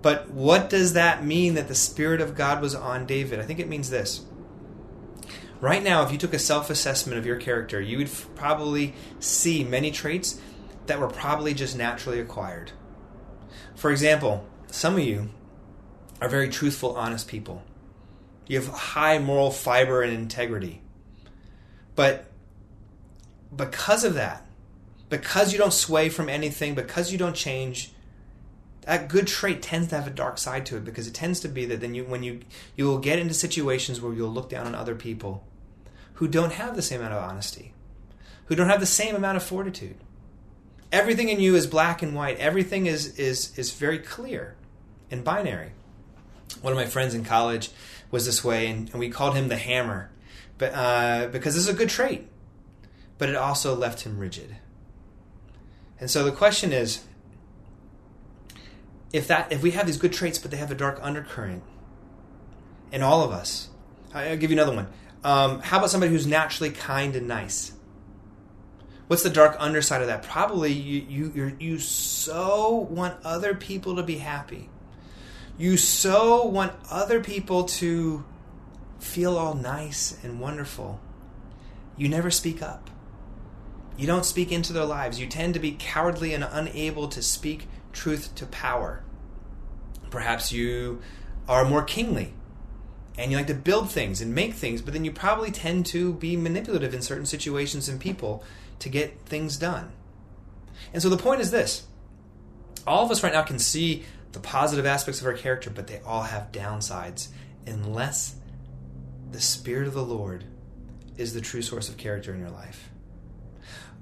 But 0.00 0.30
what 0.30 0.70
does 0.70 0.92
that 0.94 1.24
mean 1.24 1.54
that 1.54 1.68
the 1.68 1.74
Spirit 1.74 2.20
of 2.20 2.36
God 2.36 2.60
was 2.60 2.74
on 2.74 3.06
David? 3.06 3.40
I 3.40 3.42
think 3.42 3.58
it 3.58 3.68
means 3.68 3.90
this. 3.90 4.24
Right 5.62 5.84
now, 5.84 6.02
if 6.02 6.10
you 6.10 6.18
took 6.18 6.34
a 6.34 6.40
self 6.40 6.70
assessment 6.70 7.20
of 7.20 7.24
your 7.24 7.36
character, 7.36 7.80
you 7.80 7.98
would 7.98 8.08
f- 8.08 8.28
probably 8.34 8.94
see 9.20 9.62
many 9.62 9.92
traits 9.92 10.40
that 10.86 10.98
were 10.98 11.06
probably 11.06 11.54
just 11.54 11.76
naturally 11.76 12.18
acquired. 12.18 12.72
For 13.76 13.92
example, 13.92 14.44
some 14.66 14.94
of 14.94 15.04
you 15.04 15.30
are 16.20 16.28
very 16.28 16.48
truthful, 16.48 16.96
honest 16.96 17.28
people. 17.28 17.62
You 18.48 18.60
have 18.60 18.66
high 18.70 19.20
moral 19.20 19.52
fiber 19.52 20.02
and 20.02 20.12
integrity. 20.12 20.82
But 21.94 22.24
because 23.54 24.02
of 24.02 24.14
that, 24.14 24.44
because 25.10 25.52
you 25.52 25.60
don't 25.60 25.72
sway 25.72 26.08
from 26.08 26.28
anything, 26.28 26.74
because 26.74 27.12
you 27.12 27.18
don't 27.18 27.36
change, 27.36 27.92
that 28.80 29.08
good 29.08 29.28
trait 29.28 29.62
tends 29.62 29.90
to 29.90 29.94
have 29.94 30.08
a 30.08 30.10
dark 30.10 30.38
side 30.38 30.66
to 30.66 30.76
it 30.78 30.84
because 30.84 31.06
it 31.06 31.14
tends 31.14 31.38
to 31.38 31.48
be 31.48 31.66
that 31.66 31.80
then 31.80 31.94
you 31.94 32.02
when 32.02 32.24
you 32.24 32.40
you 32.74 32.84
will 32.84 32.98
get 32.98 33.20
into 33.20 33.32
situations 33.32 34.00
where 34.00 34.12
you'll 34.12 34.28
look 34.28 34.48
down 34.48 34.66
on 34.66 34.74
other 34.74 34.96
people 34.96 35.44
who 36.22 36.28
don't 36.28 36.52
have 36.52 36.76
the 36.76 36.82
same 36.82 37.00
amount 37.00 37.14
of 37.14 37.22
honesty, 37.28 37.74
who 38.44 38.54
don't 38.54 38.68
have 38.68 38.78
the 38.78 38.86
same 38.86 39.16
amount 39.16 39.36
of 39.36 39.42
fortitude. 39.42 39.96
Everything 40.92 41.28
in 41.28 41.40
you 41.40 41.56
is 41.56 41.66
black 41.66 42.00
and 42.00 42.14
white. 42.14 42.38
Everything 42.38 42.86
is 42.86 43.18
is 43.18 43.58
is 43.58 43.72
very 43.72 43.98
clear 43.98 44.54
and 45.10 45.24
binary. 45.24 45.72
One 46.60 46.72
of 46.72 46.78
my 46.78 46.86
friends 46.86 47.12
in 47.12 47.24
college 47.24 47.70
was 48.12 48.24
this 48.24 48.44
way, 48.44 48.68
and, 48.68 48.88
and 48.90 49.00
we 49.00 49.10
called 49.10 49.34
him 49.34 49.48
the 49.48 49.56
hammer, 49.56 50.12
but 50.58 50.72
uh, 50.74 51.26
because 51.32 51.54
this 51.54 51.64
is 51.64 51.74
a 51.74 51.76
good 51.76 51.88
trait 51.88 52.28
but 53.18 53.28
it 53.28 53.36
also 53.36 53.76
left 53.76 54.02
him 54.02 54.18
rigid. 54.18 54.56
And 56.00 56.10
so 56.10 56.24
the 56.24 56.32
question 56.32 56.72
is 56.72 57.04
if 59.12 59.28
that 59.28 59.52
if 59.52 59.62
we 59.62 59.72
have 59.72 59.86
these 59.86 59.96
good 59.96 60.12
traits 60.12 60.38
but 60.38 60.50
they 60.50 60.56
have 60.56 60.70
a 60.70 60.74
dark 60.74 60.98
undercurrent 61.02 61.62
in 62.90 63.02
all 63.02 63.22
of 63.22 63.30
us 63.30 63.68
i'll 64.14 64.36
give 64.36 64.50
you 64.50 64.56
another 64.56 64.74
one 64.74 64.88
um, 65.24 65.60
how 65.60 65.78
about 65.78 65.90
somebody 65.90 66.12
who's 66.12 66.26
naturally 66.26 66.70
kind 66.70 67.14
and 67.14 67.28
nice? 67.28 67.72
What's 69.06 69.22
the 69.22 69.30
dark 69.30 69.56
underside 69.58 70.00
of 70.00 70.08
that? 70.08 70.22
Probably 70.22 70.72
you 70.72 71.30
you 71.34 71.56
you 71.58 71.78
so 71.78 72.88
want 72.90 73.16
other 73.24 73.54
people 73.54 73.96
to 73.96 74.02
be 74.02 74.18
happy. 74.18 74.68
You 75.58 75.76
so 75.76 76.46
want 76.46 76.72
other 76.90 77.20
people 77.20 77.64
to 77.64 78.24
feel 78.98 79.36
all 79.36 79.54
nice 79.54 80.16
and 80.24 80.40
wonderful. 80.40 81.00
You 81.96 82.08
never 82.08 82.30
speak 82.30 82.62
up. 82.62 82.88
You 83.98 84.06
don't 84.06 84.24
speak 84.24 84.50
into 84.50 84.72
their 84.72 84.86
lives. 84.86 85.20
You 85.20 85.26
tend 85.26 85.54
to 85.54 85.60
be 85.60 85.72
cowardly 85.78 86.32
and 86.32 86.42
unable 86.42 87.08
to 87.08 87.22
speak 87.22 87.68
truth 87.92 88.34
to 88.36 88.46
power. 88.46 89.04
Perhaps 90.10 90.52
you 90.52 91.02
are 91.46 91.64
more 91.64 91.82
kingly 91.82 92.32
and 93.18 93.30
you 93.30 93.36
like 93.36 93.46
to 93.48 93.54
build 93.54 93.90
things 93.90 94.20
and 94.20 94.34
make 94.34 94.54
things, 94.54 94.80
but 94.80 94.94
then 94.94 95.04
you 95.04 95.12
probably 95.12 95.50
tend 95.50 95.86
to 95.86 96.14
be 96.14 96.36
manipulative 96.36 96.94
in 96.94 97.02
certain 97.02 97.26
situations 97.26 97.88
and 97.88 98.00
people 98.00 98.44
to 98.78 98.88
get 98.88 99.20
things 99.26 99.56
done. 99.56 99.92
And 100.92 101.02
so 101.02 101.08
the 101.08 101.16
point 101.16 101.40
is 101.40 101.50
this 101.50 101.86
all 102.86 103.04
of 103.04 103.10
us 103.10 103.22
right 103.22 103.32
now 103.32 103.42
can 103.42 103.58
see 103.58 104.04
the 104.32 104.40
positive 104.40 104.86
aspects 104.86 105.20
of 105.20 105.26
our 105.26 105.34
character, 105.34 105.70
but 105.70 105.86
they 105.86 106.00
all 106.06 106.22
have 106.22 106.52
downsides 106.52 107.28
unless 107.66 108.36
the 109.30 109.40
Spirit 109.40 109.86
of 109.86 109.94
the 109.94 110.04
Lord 110.04 110.44
is 111.16 111.34
the 111.34 111.40
true 111.40 111.62
source 111.62 111.88
of 111.88 111.96
character 111.96 112.32
in 112.32 112.40
your 112.40 112.50
life 112.50 112.90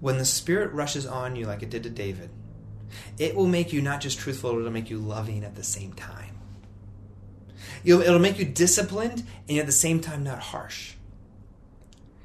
when 0.00 0.16
the 0.16 0.24
Spirit 0.24 0.72
rushes 0.72 1.06
on 1.06 1.36
you 1.36 1.46
like 1.46 1.62
it 1.62 1.70
did 1.70 1.82
to 1.84 1.90
David, 1.90 2.30
it 3.18 3.36
will 3.36 3.46
make 3.46 3.72
you 3.72 3.80
not 3.80 4.00
just 4.00 4.18
truthful, 4.18 4.50
it'll 4.50 4.70
make 4.70 4.90
you 4.90 4.98
loving 4.98 5.44
at 5.44 5.54
the 5.54 5.62
same 5.62 5.92
time. 5.92 6.39
It'll, 7.84 8.00
it'll 8.00 8.18
make 8.18 8.38
you 8.38 8.44
disciplined 8.44 9.24
and 9.48 9.58
at 9.58 9.66
the 9.66 9.72
same 9.72 10.00
time 10.00 10.22
not 10.22 10.38
harsh. 10.38 10.94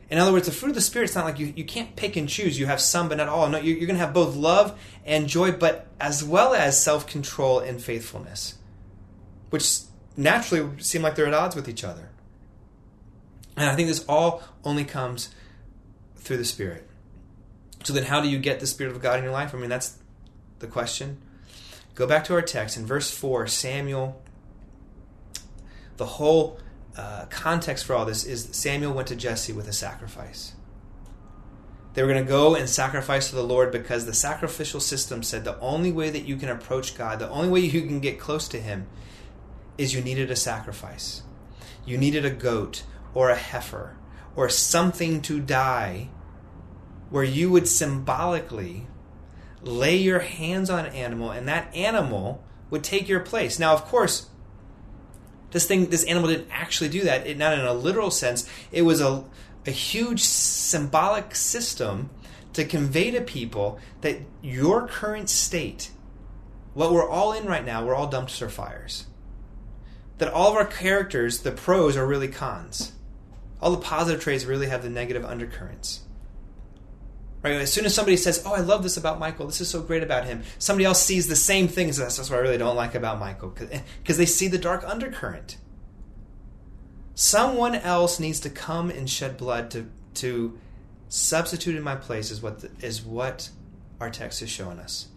In 0.10 0.20
other 0.20 0.32
words, 0.32 0.46
the 0.46 0.52
fruit 0.52 0.70
of 0.70 0.76
the 0.76 0.82
Spirit, 0.82 1.06
it's 1.06 1.15
not 1.15 1.26
like 1.26 1.39
you, 1.39 1.52
you 1.56 1.65
can't 1.65 1.96
pick 1.96 2.15
and 2.15 2.30
choose. 2.30 2.60
You 2.60 2.68
have 2.68 2.80
some, 2.80 3.10
but 3.10 3.18
not 3.18 3.28
all. 3.28 3.50
No, 3.50 3.58
you're, 3.58 3.76
you're 3.76 3.88
going 3.88 4.00
to 4.00 4.06
have 4.06 4.13
both 4.13 4.36
love 4.36 4.80
and 5.04 5.28
joy, 5.28 5.52
but 5.52 5.88
as 6.00 6.24
well 6.24 6.54
as 6.54 6.82
self 6.82 7.08
control 7.08 7.60
and 7.60 7.82
faithfulness, 7.82 8.56
which 9.50 9.80
naturally 10.15 10.82
seem 10.82 11.02
like 11.02 11.15
they're 11.15 11.28
at 11.28 11.34
odds 11.34 11.56
with 11.56 11.68
each 11.68 11.84
other. 11.84 12.10
And 13.58 13.70
I 13.70 13.76
think 13.76 13.88
this 13.88 14.06
all 14.08 14.44
only 14.63 14.84
comes 14.84 15.34
through 16.18 16.38
the 16.38 16.46
Spirit. 16.46 16.88
So 17.84 17.94
then, 17.94 18.04
how 18.04 18.22
do 18.22 18.30
you 18.30 18.38
get 18.38 18.60
the 18.60 18.68
Spirit 18.68 18.96
of 18.96 19.02
God 19.02 19.18
in 19.18 19.24
your 19.24 19.34
life? 19.34 19.56
I 19.56 19.58
mean, 19.58 19.70
that's 19.70 19.98
the 20.60 20.68
question. 20.68 21.18
Go 21.96 22.06
back 22.06 22.26
to 22.26 22.34
our 22.34 22.41
text 22.41 22.78
in 22.78 22.86
verse 22.86 23.10
4, 23.10 23.48
Samuel. 23.48 24.22
The 25.97 26.05
whole 26.05 26.60
uh, 26.97 27.25
context 27.29 27.86
for 27.86 27.93
all 27.93 28.05
this 28.05 28.23
is 28.23 28.49
Samuel 28.51 28.93
went 28.93 29.08
to 29.10 29.15
Jesse 29.15 29.53
with 29.53 29.67
a 29.67 29.73
sacrifice. 29.73 30.53
They 31.93 32.03
were 32.03 32.10
going 32.10 32.25
to 32.25 32.29
go 32.29 32.55
and 32.55 32.69
sacrifice 32.69 33.29
to 33.29 33.36
the 33.36 33.43
Lord 33.43 33.71
because 33.71 34.05
the 34.05 34.13
sacrificial 34.13 34.81
system 34.81 35.23
said 35.23 35.45
the 35.45 35.60
only 35.60 35.93
way 35.93 36.10
that 36.10 36.25
you 36.25 36.36
can 36.36 36.49
approach 36.49 36.97
God, 36.97 37.19
the 37.19 37.29
only 37.29 37.49
way 37.49 37.60
you 37.62 37.81
can 37.84 38.01
get 38.01 38.19
close 38.19 38.49
to 38.49 38.60
Him, 38.60 38.88
is 39.77 39.93
you 39.93 40.01
needed 40.01 40.29
a 40.29 40.36
sacrifice. 40.36 41.23
You 41.86 41.97
needed 41.97 42.25
a 42.25 42.31
goat 42.31 42.84
or 43.13 43.29
a 43.29 43.36
heifer 43.36 43.95
or 44.36 44.49
something 44.49 45.21
to 45.21 45.39
die 45.39 46.10
where 47.10 47.23
you 47.23 47.49
would 47.49 47.67
symbolically 47.67 48.88
lay 49.62 49.95
your 49.95 50.19
hands 50.19 50.69
on 50.69 50.86
an 50.86 50.93
animal 50.93 51.31
and 51.31 51.47
that 51.47 51.73
animal 51.73 52.43
would 52.69 52.84
take 52.84 53.08
your 53.08 53.21
place. 53.21 53.58
Now, 53.58 53.73
of 53.73 53.86
course, 53.86 54.29
this 55.56 55.65
thing, 55.65 55.86
this 55.86 56.04
animal 56.04 56.30
didn't 56.30 56.50
actually 56.52 56.89
do 56.89 57.06
that. 57.06 57.26
It, 57.26 57.38
not 57.38 57.58
in 57.58 57.63
a 57.63 57.74
literal 57.74 58.12
sense. 58.12 58.48
It 58.74 58.82
was 58.82 59.00
a, 59.00 59.24
a 59.65 59.72
huge 59.72 60.22
symbolic 60.22 61.34
system 61.34 62.10
to 62.52 62.65
convey 62.65 63.10
to 63.12 63.22
people 63.22 63.80
that 64.02 64.18
your 64.41 64.86
current 64.86 65.30
state, 65.30 65.91
what 66.74 66.91
we're 66.91 67.08
all 67.08 67.32
in 67.32 67.46
right 67.46 67.65
now, 67.65 67.86
we're 67.86 67.96
all 67.96 68.12
dumpster 68.12 68.52
fires. 68.52 69.06
That 70.18 70.34
all 70.34 70.50
of 70.50 70.58
our 70.58 70.65
characters, 70.65 71.39
the 71.39 71.52
pros, 71.52 71.96
are 71.96 72.06
really 72.06 72.28
cons. 72.28 72.91
All 73.62 73.72
the 73.72 73.78
positive 73.78 74.22
traits 74.22 74.44
really 74.44 74.68
have 74.68 74.84
the 74.84 74.89
negative 74.89 75.24
undercurrents. 75.24 76.02
Right? 77.45 77.62
As 77.62 77.71
soon 77.71 77.86
as 77.86 77.93
somebody 77.93 78.17
says, 78.17 78.41
"Oh, 78.43 78.55
I 78.55 78.62
love 78.62 78.81
this 78.81 78.97
about 78.97 79.19
Michael. 79.19 79.45
This 79.45 79.62
is 79.62 79.69
so 79.69 79.79
great 79.79 80.01
about 80.01 80.25
him," 80.25 80.41
somebody 80.58 80.84
else 80.86 80.99
sees 80.99 81.27
the 81.27 81.36
same 81.36 81.67
things. 81.67 81.95
That's, 81.95 82.17
what 82.17 82.31
I 82.31 82.41
really 82.41 82.58
don't 82.58 82.75
like 82.75 82.95
about 82.95 83.19
Michael 83.19 83.49
because 83.49 83.69
eh, 83.71 83.81
they 84.17 84.25
see 84.25 84.47
the 84.47 84.58
dark 84.58 84.84
undercurrent. 84.84 85.58
Someone 87.13 87.75
else 87.75 88.19
needs 88.19 88.39
to 88.39 88.49
come 88.49 88.89
and 88.89 89.08
shed 89.08 89.38
blood 89.38 89.69
to 89.71 89.91
to 90.15 90.58
substitute 91.08 91.75
in 91.75 91.84
my 91.84 91.95
place 91.95 92.31
is 92.31 92.41
what 92.41 92.62
the, 92.62 92.71
is 92.81 93.03
what 93.03 93.51
our 94.01 94.10
text 94.10 94.41
is 94.41 94.49
showing 94.49 94.79
us. 94.79 95.10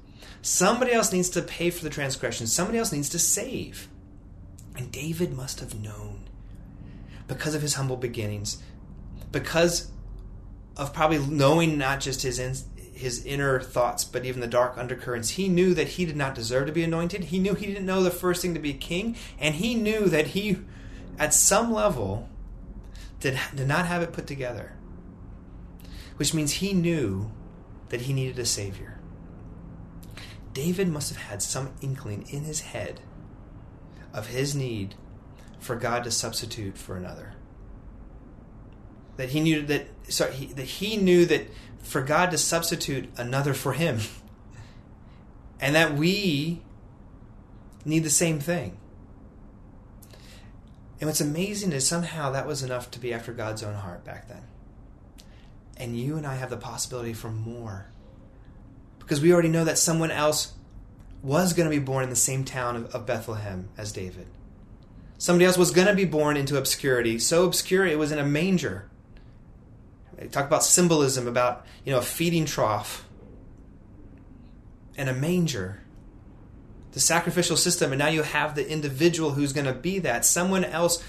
Somebody 0.42 0.92
else 0.92 1.10
needs 1.10 1.30
to 1.30 1.40
pay 1.40 1.70
for 1.70 1.82
the 1.82 1.88
transgression. 1.88 2.46
Somebody 2.46 2.76
else 2.76 2.92
needs 2.92 3.08
to 3.08 3.18
save. 3.18 3.88
And 4.76 4.92
David 4.92 5.32
must 5.32 5.60
have 5.60 5.80
known 5.80 6.28
because 7.26 7.54
of 7.54 7.62
his 7.62 7.74
humble 7.74 7.96
beginnings, 7.96 8.62
because 9.32 9.90
of 10.78 10.94
probably 10.94 11.18
knowing 11.18 11.76
not 11.76 12.00
just 12.00 12.22
his 12.22 12.38
in, 12.38 12.54
his 12.94 13.24
inner 13.26 13.60
thoughts, 13.60 14.04
but 14.04 14.24
even 14.24 14.40
the 14.40 14.46
dark 14.46 14.78
undercurrents. 14.78 15.30
He 15.30 15.48
knew 15.48 15.74
that 15.74 15.88
he 15.88 16.06
did 16.06 16.16
not 16.16 16.34
deserve 16.34 16.66
to 16.66 16.72
be 16.72 16.84
anointed. 16.84 17.24
He 17.24 17.38
knew 17.38 17.54
he 17.54 17.66
didn't 17.66 17.86
know 17.86 18.02
the 18.02 18.10
first 18.10 18.42
thing 18.42 18.54
to 18.54 18.60
be 18.60 18.72
king, 18.72 19.16
and 19.38 19.56
he 19.56 19.74
knew 19.74 20.06
that 20.06 20.28
he, 20.28 20.58
at 21.18 21.34
some 21.34 21.72
level, 21.72 22.28
did, 23.20 23.38
did 23.54 23.68
not 23.68 23.86
have 23.86 24.02
it 24.02 24.12
put 24.12 24.26
together. 24.26 24.72
Which 26.16 26.34
means 26.34 26.54
he 26.54 26.72
knew 26.72 27.30
that 27.90 28.02
he 28.02 28.12
needed 28.12 28.38
a 28.38 28.44
savior. 28.44 28.98
David 30.52 30.88
must 30.88 31.08
have 31.10 31.22
had 31.22 31.42
some 31.42 31.70
inkling 31.80 32.26
in 32.30 32.42
his 32.42 32.60
head 32.60 33.00
of 34.12 34.28
his 34.28 34.54
need 34.54 34.96
for 35.60 35.76
God 35.76 36.04
to 36.04 36.10
substitute 36.10 36.76
for 36.76 36.96
another 36.96 37.34
that 39.18 39.30
he 39.30 39.40
knew 39.40 39.62
that 39.62 39.86
sorry 40.08 40.32
he, 40.32 40.46
that 40.46 40.64
he 40.64 40.96
knew 40.96 41.26
that 41.26 41.42
for 41.82 42.00
God 42.00 42.30
to 42.30 42.38
substitute 42.38 43.10
another 43.18 43.52
for 43.52 43.74
him, 43.74 43.98
and 45.60 45.74
that 45.74 45.94
we 45.94 46.62
need 47.84 48.04
the 48.04 48.10
same 48.10 48.40
thing. 48.40 48.78
And 51.00 51.08
what's 51.08 51.20
amazing 51.20 51.72
is 51.72 51.86
somehow 51.86 52.30
that 52.30 52.46
was 52.46 52.62
enough 52.62 52.90
to 52.92 52.98
be 52.98 53.12
after 53.12 53.32
God's 53.32 53.62
own 53.62 53.74
heart 53.74 54.04
back 54.04 54.28
then. 54.28 54.42
And 55.76 55.96
you 55.96 56.16
and 56.16 56.26
I 56.26 56.34
have 56.34 56.50
the 56.50 56.56
possibility 56.56 57.12
for 57.12 57.30
more. 57.30 57.86
Because 58.98 59.20
we 59.20 59.32
already 59.32 59.48
know 59.48 59.64
that 59.64 59.78
someone 59.78 60.10
else 60.10 60.54
was 61.22 61.52
going 61.52 61.70
to 61.70 61.76
be 61.76 61.82
born 61.82 62.02
in 62.02 62.10
the 62.10 62.16
same 62.16 62.44
town 62.44 62.74
of, 62.74 62.94
of 62.94 63.06
Bethlehem 63.06 63.68
as 63.78 63.92
David. 63.92 64.26
Somebody 65.18 65.44
else 65.44 65.56
was 65.56 65.70
going 65.70 65.86
to 65.86 65.94
be 65.94 66.04
born 66.04 66.36
into 66.36 66.58
obscurity, 66.58 67.18
so 67.18 67.44
obscure 67.44 67.86
it 67.86 67.98
was 67.98 68.10
in 68.10 68.18
a 68.18 68.24
manger. 68.24 68.88
They 70.18 70.26
talk 70.26 70.46
about 70.46 70.64
symbolism, 70.64 71.26
about 71.28 71.64
you 71.84 71.92
know 71.92 71.98
a 71.98 72.02
feeding 72.02 72.44
trough 72.44 73.06
and 74.96 75.08
a 75.08 75.14
manger, 75.14 75.80
the 76.92 77.00
sacrificial 77.00 77.56
system, 77.56 77.92
and 77.92 77.98
now 77.98 78.08
you 78.08 78.22
have 78.22 78.54
the 78.54 78.68
individual 78.68 79.30
who's 79.30 79.52
going 79.52 79.66
to 79.66 79.72
be 79.72 80.00
that 80.00 80.24
someone 80.24 80.64
else 80.64 81.02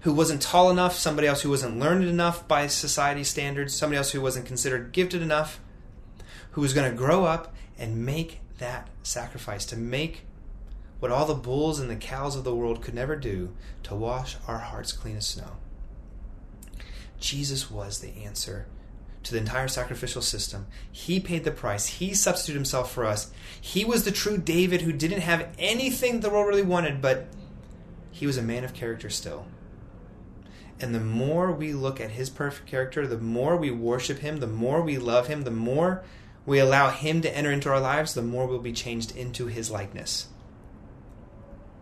who 0.00 0.12
wasn't 0.12 0.40
tall 0.40 0.70
enough, 0.70 0.96
somebody 0.96 1.28
else 1.28 1.42
who 1.42 1.50
wasn't 1.50 1.78
learned 1.78 2.04
enough 2.04 2.48
by 2.48 2.66
society 2.66 3.24
standards, 3.24 3.74
somebody 3.74 3.98
else 3.98 4.12
who 4.12 4.20
wasn't 4.20 4.46
considered 4.46 4.92
gifted 4.92 5.20
enough, 5.20 5.60
who 6.52 6.60
was 6.60 6.72
going 6.72 6.90
to 6.90 6.96
grow 6.96 7.24
up 7.24 7.54
and 7.78 8.04
make 8.04 8.40
that 8.58 8.88
sacrifice 9.02 9.66
to 9.66 9.76
make 9.76 10.22
what 11.00 11.10
all 11.10 11.26
the 11.26 11.34
bulls 11.34 11.80
and 11.80 11.90
the 11.90 11.96
cows 11.96 12.36
of 12.36 12.44
the 12.44 12.54
world 12.54 12.80
could 12.80 12.94
never 12.94 13.16
do 13.16 13.54
to 13.82 13.94
wash 13.94 14.36
our 14.48 14.58
hearts 14.58 14.92
clean 14.92 15.16
as 15.16 15.26
snow. 15.26 15.56
Jesus 17.24 17.70
was 17.70 18.00
the 18.00 18.22
answer 18.22 18.66
to 19.22 19.32
the 19.32 19.38
entire 19.38 19.66
sacrificial 19.66 20.20
system. 20.20 20.66
He 20.92 21.18
paid 21.18 21.44
the 21.44 21.50
price. 21.50 21.86
He 21.86 22.12
substituted 22.12 22.58
himself 22.58 22.92
for 22.92 23.06
us. 23.06 23.32
He 23.58 23.82
was 23.82 24.04
the 24.04 24.12
true 24.12 24.36
David 24.36 24.82
who 24.82 24.92
didn't 24.92 25.22
have 25.22 25.48
anything 25.58 26.20
the 26.20 26.28
world 26.28 26.46
really 26.46 26.62
wanted, 26.62 27.00
but 27.00 27.26
he 28.10 28.26
was 28.26 28.36
a 28.36 28.42
man 28.42 28.62
of 28.62 28.74
character 28.74 29.08
still. 29.08 29.46
And 30.78 30.94
the 30.94 31.00
more 31.00 31.50
we 31.50 31.72
look 31.72 31.98
at 31.98 32.10
his 32.10 32.28
perfect 32.28 32.68
character, 32.68 33.06
the 33.06 33.16
more 33.16 33.56
we 33.56 33.70
worship 33.70 34.18
him, 34.18 34.40
the 34.40 34.46
more 34.46 34.82
we 34.82 34.98
love 34.98 35.28
him, 35.28 35.44
the 35.44 35.50
more 35.50 36.02
we 36.44 36.58
allow 36.58 36.90
him 36.90 37.22
to 37.22 37.34
enter 37.34 37.50
into 37.50 37.70
our 37.70 37.80
lives, 37.80 38.12
the 38.12 38.22
more 38.22 38.46
we'll 38.46 38.58
be 38.58 38.72
changed 38.72 39.16
into 39.16 39.46
his 39.46 39.70
likeness. 39.70 40.28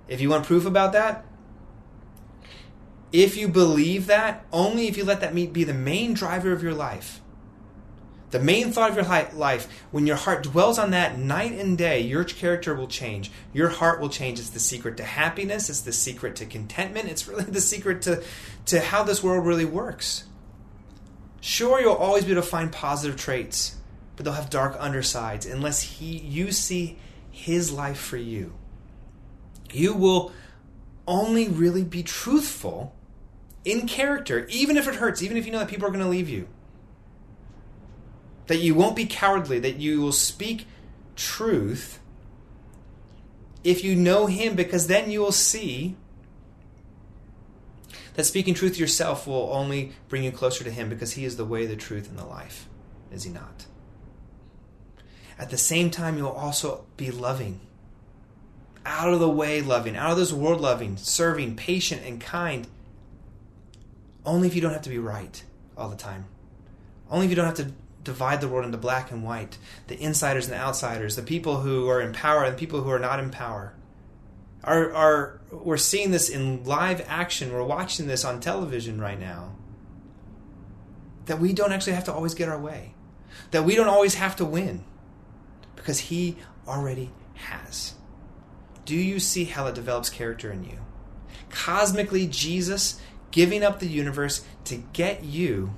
If 0.07 0.21
you 0.21 0.31
want 0.31 0.47
proof 0.47 0.67
about 0.67 0.93
that, 0.93 1.25
if 3.13 3.37
you 3.37 3.49
believe 3.49 4.07
that, 4.07 4.45
only 4.53 4.89
if 4.89 4.97
you 4.97 5.05
let 5.05 5.21
that 5.21 5.35
meat 5.35 5.53
be 5.53 5.65
the 5.65 5.75
main 5.75 6.15
driver 6.15 6.53
of 6.53 6.63
your 6.63 6.75
life, 6.75 7.21
the 8.33 8.41
main 8.41 8.73
thought 8.73 8.91
of 8.91 8.97
your 8.97 9.05
life, 9.35 9.69
when 9.91 10.07
your 10.07 10.17
heart 10.17 10.43
dwells 10.43 10.79
on 10.79 10.91
that 10.93 11.19
night 11.19 11.53
and 11.53 11.77
day, 11.77 12.01
your 12.01 12.25
character 12.25 12.75
will 12.75 12.87
change. 12.87 13.31
Your 13.53 13.69
heart 13.69 14.01
will 14.01 14.09
change. 14.09 14.39
It's 14.39 14.49
the 14.49 14.59
secret 14.59 14.97
to 14.97 15.05
happiness. 15.05 15.69
It's 15.69 15.83
the 15.83 15.93
secret 15.93 16.37
to 16.37 16.47
contentment. 16.47 17.11
It's 17.11 17.29
really 17.29 17.45
the 17.49 17.61
secret 17.61 18.01
to, 18.03 18.23
to 18.67 18.81
how 18.81 19.03
this 19.03 19.23
world 19.23 19.47
really 19.47 19.67
works. 19.67 20.25
Sure, 21.43 21.79
you'll 21.79 21.93
always 21.93 22.25
be 22.25 22.33
able 22.33 22.41
to 22.41 22.49
find 22.49 22.73
positive 22.73 23.21
traits, 23.21 23.77
but 24.17 24.25
they'll 24.25 24.33
have 24.33 24.49
dark 24.49 24.77
undersides 24.81 25.45
unless 25.45 25.83
he, 25.83 26.17
you 26.17 26.53
see 26.53 26.99
his 27.31 27.71
life 27.71 27.99
for 27.99 28.17
you. 28.17 28.55
You 29.71 29.93
will 29.93 30.33
only 31.07 31.49
really 31.49 31.85
be 31.85 32.03
truthful 32.03 32.95
in 33.65 33.87
character, 33.87 34.47
even 34.49 34.77
if 34.77 34.89
it 34.89 34.97
hurts, 34.97 35.23
even 35.23 35.37
if 35.37 35.47
you 35.47 35.53
know 35.53 35.59
that 35.61 35.69
people 35.69 35.87
are 35.87 35.91
going 35.91 36.05
to 36.05 36.09
leave 36.09 36.29
you. 36.29 36.49
That 38.49 38.59
you 38.59 38.75
won't 38.75 38.97
be 38.97 39.07
cowardly, 39.07 39.59
that 39.61 39.77
you 39.77 40.01
will 40.01 40.13
speak 40.13 40.67
truth 41.17 42.01
if 43.65 43.85
you 43.85 43.95
know 43.95 44.27
Him, 44.27 44.57
because 44.57 44.89
then 44.89 45.11
you 45.11 45.21
will 45.21 45.33
see 45.33 45.97
that 48.15 48.25
speaking 48.25 48.55
truth 48.55 48.79
yourself 48.79 49.27
will 49.27 49.51
only 49.53 49.93
bring 50.09 50.25
you 50.25 50.33
closer 50.33 50.65
to 50.65 50.71
Him 50.71 50.89
because 50.89 51.13
He 51.13 51.25
is 51.25 51.37
the 51.37 51.45
way, 51.45 51.67
the 51.67 51.77
truth, 51.77 52.09
and 52.09 52.19
the 52.19 52.25
life. 52.25 52.69
Is 53.11 53.23
He 53.23 53.31
not? 53.31 53.67
At 55.39 55.51
the 55.51 55.59
same 55.59 55.91
time, 55.91 56.19
you'll 56.19 56.29
also 56.29 56.85
be 56.97 57.11
loving. 57.11 57.61
Out 58.85 59.15
of 59.15 59.21
the 59.21 59.29
way 59.29 59.63
loving, 59.63 59.97
out 59.97 60.11
of 60.11 60.19
this 60.19 60.33
world 60.33 60.61
loving, 60.61 60.97
serving, 60.97 61.55
patient, 61.55 62.03
and 62.05 62.21
kind 62.21 62.67
only 64.25 64.49
if 64.49 64.55
you 64.55 64.61
don't 64.61 64.73
have 64.73 64.83
to 64.83 64.91
be 64.91 64.99
right 64.99 65.43
all 65.77 65.89
the 65.89 65.97
time. 65.97 66.27
Only 67.11 67.27
if 67.27 67.31
you 67.31 67.37
don't 67.37 67.47
have 67.47 67.55
to 67.57 67.73
divide 68.05 68.41
the 68.41 68.49
world 68.49 68.65
into 68.65 68.79
black 68.79 69.11
and 69.11 69.25
white, 69.25 69.59
the 69.87 70.01
insiders 70.01 70.47
and 70.47 70.55
the 70.55 70.59
outsiders, 70.59 71.17
the 71.17 71.23
people 71.23 71.59
who 71.59 71.89
are 71.89 72.01
in 72.01 72.13
power 72.13 72.45
and 72.45 72.55
the 72.55 72.59
people 72.59 72.83
who 72.83 72.91
are 72.91 72.99
not 72.99 73.19
in 73.19 73.31
power. 73.31 73.75
Are, 74.65 74.93
are 74.93 75.41
we're 75.51 75.77
seeing 75.77 76.13
this 76.13 76.29
in 76.29 76.65
live 76.65 77.05
action. 77.09 77.53
We're 77.53 77.65
watching 77.65 78.07
this 78.07 78.25
on 78.25 78.41
television 78.41 79.01
right 79.01 79.19
now. 79.19 79.57
That 81.27 81.41
we 81.41 81.53
don't 81.53 81.73
actually 81.73 81.95
have 81.95 82.05
to 82.05 82.13
always 82.13 82.35
get 82.35 82.49
our 82.49 82.59
way. 82.59 82.95
That 83.51 83.65
we 83.65 83.75
don't 83.75 83.89
always 83.89 84.15
have 84.15 84.37
to 84.37 84.45
win. 84.45 84.85
Because 85.75 85.99
he 85.99 86.37
already 86.67 87.11
has. 87.35 87.95
Do 88.85 88.95
you 88.97 89.19
see 89.19 89.45
how 89.45 89.67
it 89.67 89.75
develops 89.75 90.11
character 90.11 90.53
in 90.53 90.65
you? 90.65 90.79
Cosmically, 91.51 92.27
Jesus 92.27 93.01
giving 93.33 93.65
up 93.65 93.81
the 93.81 93.89
universe 93.89 94.45
to 94.65 94.77
get 94.93 95.25
you 95.25 95.75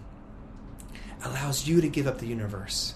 allows 1.24 1.66
you 1.66 1.80
to 1.80 1.88
give 1.88 2.06
up 2.06 2.18
the 2.18 2.26
universe 2.26 2.94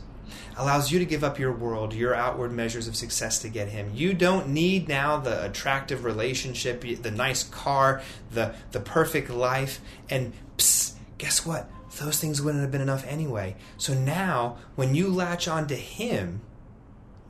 allows 0.58 0.90
you 0.90 0.98
to 0.98 1.04
give 1.04 1.22
up 1.22 1.38
your 1.38 1.52
world, 1.52 1.94
your 1.94 2.14
outward 2.14 2.52
measures 2.52 2.88
of 2.88 2.96
success 2.96 3.38
to 3.38 3.48
get 3.48 3.68
him. 3.68 3.92
You 3.94 4.12
don't 4.12 4.48
need 4.48 4.88
now 4.88 5.16
the 5.16 5.44
attractive 5.44 6.04
relationship, 6.04 6.80
the 6.80 7.10
nice 7.10 7.44
car, 7.44 8.02
the 8.32 8.54
the 8.72 8.80
perfect 8.80 9.30
life, 9.30 9.80
and 10.10 10.32
psst, 10.56 10.94
guess 11.16 11.46
what? 11.46 11.70
Those 12.00 12.20
things 12.20 12.42
wouldn't 12.42 12.62
have 12.62 12.70
been 12.70 12.80
enough 12.80 13.06
anyway. 13.06 13.56
So 13.76 13.94
now, 13.94 14.58
when 14.74 14.94
you 14.94 15.08
latch 15.08 15.48
on 15.48 15.66
to 15.68 15.76
him, 15.76 16.42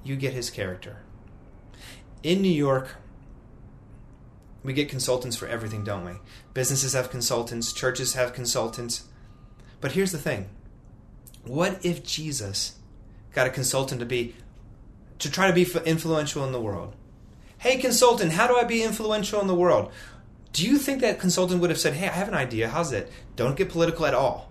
you 0.03 0.17
get 0.17 0.33
his 0.33 0.51
character. 0.51 1.03
In 2.23 2.43
New 2.43 2.53
York, 2.53 2.97
we 4.63 4.73
get 4.73 4.89
consultants 4.89 5.37
for 5.37 5.47
everything, 5.47 5.85
don't 5.85 6.05
we? 6.05 6.13
Businesses 6.55 6.93
have 6.93 7.11
consultants, 7.11 7.73
churches 7.73 8.15
have 8.15 8.33
consultants. 8.33 9.05
But 9.81 9.93
here's 9.93 10.13
the 10.13 10.19
thing 10.19 10.49
what 11.45 11.85
if 11.85 12.05
Jesus 12.05 12.77
got 13.33 13.47
a 13.47 13.51
consultant 13.51 14.01
to 14.01 14.07
be 14.07 14.35
to 15.19 15.31
try 15.31 15.47
to 15.47 15.53
be 15.53 15.67
influential 15.85 16.45
in 16.45 16.53
the 16.53 16.61
world? 16.61 16.95
Hey, 17.59 17.77
consultant, 17.79 18.33
how 18.33 18.47
do 18.47 18.57
I 18.57 18.65
be 18.65 18.83
influential 18.83 19.41
in 19.41 19.47
the 19.47 19.55
world? 19.55 19.91
Do 20.53 20.65
you 20.65 20.79
think 20.79 21.01
that 21.01 21.19
consultant 21.19 21.61
would 21.61 21.71
have 21.71 21.79
said, 21.79 21.95
Hey, 21.95 22.09
I 22.09 22.13
have 22.13 22.29
an 22.29 22.35
idea. 22.35 22.69
How's 22.69 22.93
it? 22.93 23.11
Don't 23.37 23.57
get 23.57 23.69
political 23.69 24.07
at 24.07 24.15
all. 24.15 24.51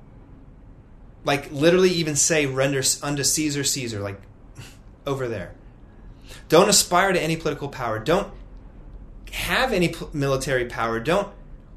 Like, 1.24 1.52
literally, 1.52 1.90
even 1.90 2.16
say, 2.16 2.46
Render 2.46 2.84
unto 3.02 3.24
Caesar 3.24 3.64
Caesar, 3.64 4.00
like 4.00 4.22
over 5.08 5.28
there. 5.28 5.54
Don't 6.50 6.70
aspire 6.70 7.12
to 7.12 7.22
any 7.22 7.36
political 7.36 7.70
power. 7.70 8.00
Don't 8.00 8.32
have 9.32 9.74
any 9.74 9.94
military 10.14 10.66
power. 10.66 11.00
Don't 11.00 11.30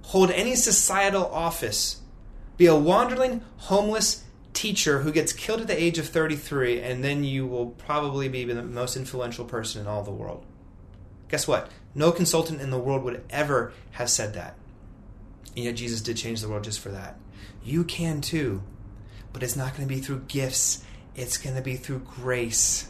hold 0.03 0.31
any 0.31 0.55
societal 0.55 1.27
office. 1.27 2.01
Be 2.57 2.67
a 2.67 2.75
wandering, 2.75 3.43
homeless 3.57 4.25
teacher 4.53 5.01
who 5.01 5.13
gets 5.13 5.33
killed 5.33 5.61
at 5.61 5.67
the 5.67 5.83
age 5.83 5.99
of 5.99 6.09
33, 6.09 6.81
and 6.81 7.03
then 7.03 7.25
you 7.25 7.47
will 7.47 7.67
probably 7.67 8.29
be 8.29 8.45
the 8.45 8.63
most 8.63 8.97
influential 8.97 9.45
person 9.45 9.81
in 9.81 9.87
all 9.87 10.03
the 10.03 10.11
world. 10.11 10.45
Guess 11.29 11.47
what? 11.47 11.71
No 11.95 12.13
consultant 12.13 12.61
in 12.61 12.71
the 12.71 12.79
world 12.79 13.05
would 13.05 13.25
ever 13.31 13.73
have 13.93 14.11
said 14.11 14.35
that. 14.35 14.57
And 15.57 15.65
yet 15.65 15.77
Jesus 15.77 16.01
did 16.01 16.17
change 16.17 16.41
the 16.41 16.49
world 16.49 16.65
just 16.65 16.81
for 16.81 16.91
that. 16.91 17.17
You 17.65 17.85
can 17.85 18.21
too, 18.21 18.63
but 19.33 19.43
it's 19.43 19.57
not 19.57 19.77
going 19.77 19.89
to 19.89 19.95
be 19.95 20.01
through 20.01 20.25
gifts, 20.29 20.85
it's 21.15 21.37
going 21.37 21.57
to 21.57 21.63
be 21.63 21.77
through 21.77 22.01
grace. 22.01 22.89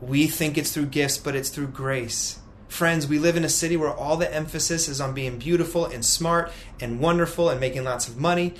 We 0.00 0.26
think 0.26 0.56
it's 0.56 0.72
through 0.72 0.86
gifts, 0.86 1.18
but 1.18 1.34
it's 1.36 1.50
through 1.50 1.68
grace. 1.68 2.38
Friends, 2.68 3.06
we 3.06 3.18
live 3.18 3.36
in 3.36 3.44
a 3.44 3.48
city 3.48 3.76
where 3.76 3.92
all 3.92 4.16
the 4.16 4.32
emphasis 4.32 4.88
is 4.88 5.00
on 5.00 5.12
being 5.12 5.38
beautiful 5.38 5.84
and 5.84 6.04
smart 6.04 6.52
and 6.80 7.00
wonderful 7.00 7.50
and 7.50 7.60
making 7.60 7.84
lots 7.84 8.08
of 8.08 8.16
money. 8.16 8.54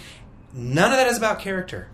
None 0.53 0.91
of 0.91 0.99
that 0.99 1.07
is 1.07 1.17
about 1.17 1.39
character. 1.39 1.89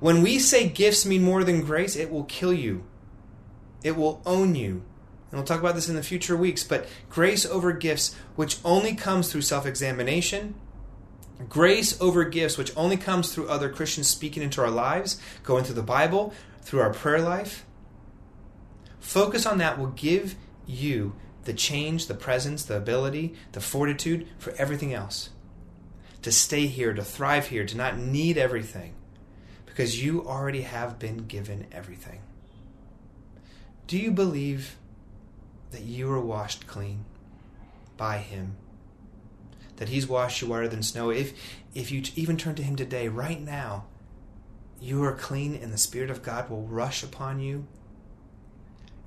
When 0.00 0.22
we 0.22 0.38
say 0.38 0.68
gifts 0.68 1.06
mean 1.06 1.22
more 1.22 1.44
than 1.44 1.64
grace, 1.64 1.94
it 1.94 2.10
will 2.10 2.24
kill 2.24 2.52
you. 2.52 2.84
It 3.84 3.96
will 3.96 4.20
own 4.26 4.54
you. 4.54 4.82
And 5.30 5.38
we'll 5.38 5.44
talk 5.44 5.60
about 5.60 5.76
this 5.76 5.88
in 5.88 5.94
the 5.94 6.02
future 6.02 6.36
weeks, 6.36 6.64
but 6.64 6.88
grace 7.08 7.46
over 7.46 7.72
gifts, 7.72 8.16
which 8.34 8.58
only 8.64 8.94
comes 8.94 9.30
through 9.30 9.42
self 9.42 9.64
examination, 9.64 10.54
grace 11.48 12.00
over 12.00 12.24
gifts, 12.24 12.58
which 12.58 12.76
only 12.76 12.96
comes 12.96 13.32
through 13.32 13.48
other 13.48 13.68
Christians 13.68 14.08
speaking 14.08 14.42
into 14.42 14.60
our 14.60 14.70
lives, 14.70 15.20
going 15.44 15.62
through 15.62 15.76
the 15.76 15.82
Bible, 15.82 16.34
through 16.62 16.80
our 16.80 16.92
prayer 16.92 17.20
life. 17.20 17.64
Focus 19.00 19.46
on 19.46 19.58
that 19.58 19.78
will 19.78 19.88
give 19.88 20.36
you 20.66 21.14
the 21.44 21.54
change, 21.54 22.06
the 22.06 22.14
presence, 22.14 22.64
the 22.64 22.76
ability, 22.76 23.34
the 23.52 23.60
fortitude 23.60 24.28
for 24.38 24.52
everything 24.52 24.92
else. 24.92 25.30
To 26.22 26.30
stay 26.30 26.66
here, 26.66 26.92
to 26.92 27.02
thrive 27.02 27.48
here, 27.48 27.64
to 27.64 27.76
not 27.76 27.98
need 27.98 28.36
everything, 28.36 28.94
because 29.64 30.04
you 30.04 30.26
already 30.26 30.62
have 30.62 30.98
been 30.98 31.26
given 31.26 31.66
everything. 31.72 32.20
Do 33.86 33.98
you 33.98 34.10
believe 34.10 34.76
that 35.70 35.82
you 35.82 36.12
are 36.12 36.20
washed 36.20 36.66
clean 36.66 37.06
by 37.96 38.18
Him? 38.18 38.56
That 39.76 39.88
He's 39.88 40.06
washed 40.06 40.42
you 40.42 40.48
whiter 40.48 40.68
than 40.68 40.82
snow? 40.82 41.08
If, 41.08 41.32
if 41.74 41.90
you 41.90 42.02
even 42.16 42.36
turn 42.36 42.54
to 42.56 42.62
Him 42.62 42.76
today, 42.76 43.08
right 43.08 43.40
now, 43.40 43.86
you 44.78 45.02
are 45.04 45.14
clean 45.14 45.54
and 45.54 45.72
the 45.72 45.78
Spirit 45.78 46.10
of 46.10 46.22
God 46.22 46.50
will 46.50 46.66
rush 46.66 47.02
upon 47.02 47.40
you 47.40 47.66